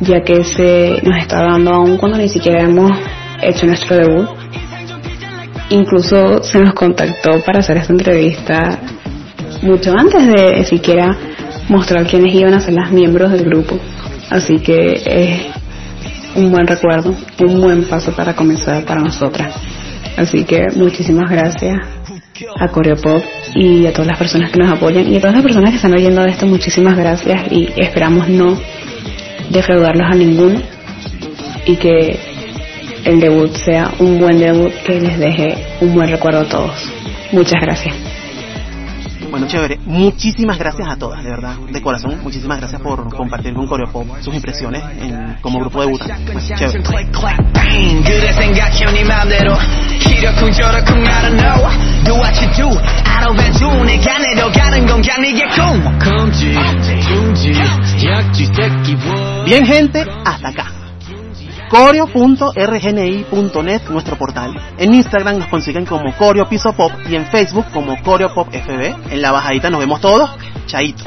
ya 0.00 0.22
que 0.22 0.44
se 0.44 1.00
nos 1.02 1.18
está 1.18 1.42
dando 1.42 1.72
aún 1.72 1.96
cuando 1.96 2.18
ni 2.18 2.28
siquiera 2.28 2.62
hemos 2.62 2.92
hecho 3.42 3.66
nuestro 3.66 3.96
debut. 3.96 4.28
Incluso 5.70 6.42
se 6.42 6.60
nos 6.60 6.72
contactó 6.72 7.40
para 7.44 7.58
hacer 7.58 7.76
esta 7.78 7.92
entrevista 7.92 8.78
mucho 9.62 9.92
antes 9.96 10.26
de 10.26 10.64
siquiera 10.64 11.16
mostrar 11.68 12.06
quiénes 12.06 12.34
iban 12.34 12.54
a 12.54 12.60
ser 12.60 12.74
las 12.74 12.90
miembros 12.90 13.32
del 13.32 13.44
grupo. 13.44 13.78
Así 14.30 14.58
que 14.58 15.02
es 15.04 15.46
un 16.36 16.50
buen 16.50 16.66
recuerdo, 16.66 17.14
un 17.40 17.60
buen 17.60 17.84
paso 17.84 18.12
para 18.12 18.34
comenzar 18.34 18.84
para 18.84 19.00
nosotras. 19.00 19.54
Así 20.16 20.44
que 20.44 20.66
muchísimas 20.74 21.30
gracias 21.30 21.78
a 22.60 22.68
Coreopop 22.68 23.22
y 23.54 23.86
a 23.86 23.92
todas 23.92 24.08
las 24.08 24.18
personas 24.18 24.50
que 24.50 24.58
nos 24.58 24.70
apoyan 24.70 25.10
y 25.12 25.16
a 25.16 25.20
todas 25.20 25.34
las 25.34 25.42
personas 25.42 25.70
que 25.70 25.76
están 25.76 25.94
oyendo 25.94 26.24
esto, 26.24 26.46
muchísimas 26.46 26.96
gracias 26.96 27.50
y 27.50 27.68
esperamos 27.76 28.28
no 28.28 28.58
defraudarlos 29.50 30.06
a 30.10 30.14
ninguno 30.14 30.60
y 31.66 31.76
que 31.76 32.18
el 33.04 33.20
debut 33.20 33.54
sea 33.56 33.92
un 33.98 34.18
buen 34.18 34.38
debut 34.38 34.72
que 34.84 35.00
les 35.00 35.18
deje 35.18 35.54
un 35.80 35.94
buen 35.94 36.08
recuerdo 36.08 36.40
a 36.40 36.48
todos. 36.48 36.74
Muchas 37.32 37.60
gracias. 37.60 38.07
Bueno, 39.30 39.46
chévere. 39.46 39.78
Muchísimas 39.84 40.58
gracias 40.58 40.88
a 40.88 40.96
todas, 40.96 41.22
de 41.22 41.30
verdad. 41.30 41.56
De 41.70 41.82
corazón, 41.82 42.18
muchísimas 42.22 42.58
gracias 42.58 42.80
por 42.80 43.14
compartir 43.14 43.54
con 43.54 43.66
Coreopop 43.66 44.06
sus 44.20 44.34
impresiones 44.34 44.82
en, 45.00 45.36
como 45.40 45.60
grupo 45.60 45.80
debutante. 45.80 46.32
Bueno, 46.32 46.40
chévere. 46.40 46.82
Bien 59.44 59.66
gente, 59.66 60.06
hasta 60.24 60.48
acá. 60.48 60.77
Coreo.rgni.net, 61.68 63.82
nuestro 63.90 64.16
portal. 64.16 64.54
En 64.78 64.94
Instagram 64.94 65.38
nos 65.38 65.48
consiguen 65.48 65.84
como 65.86 66.12
Coreo 66.16 66.48
Piso 66.48 66.72
Pop 66.72 66.90
y 67.08 67.14
en 67.14 67.26
Facebook 67.26 67.66
como 67.72 68.02
Coreo 68.02 68.34
Pop 68.34 68.48
FB. 68.50 69.12
En 69.12 69.22
la 69.22 69.30
bajadita 69.32 69.70
nos 69.70 69.80
vemos 69.80 70.00
todos. 70.00 70.30
Chaito. 70.66 71.04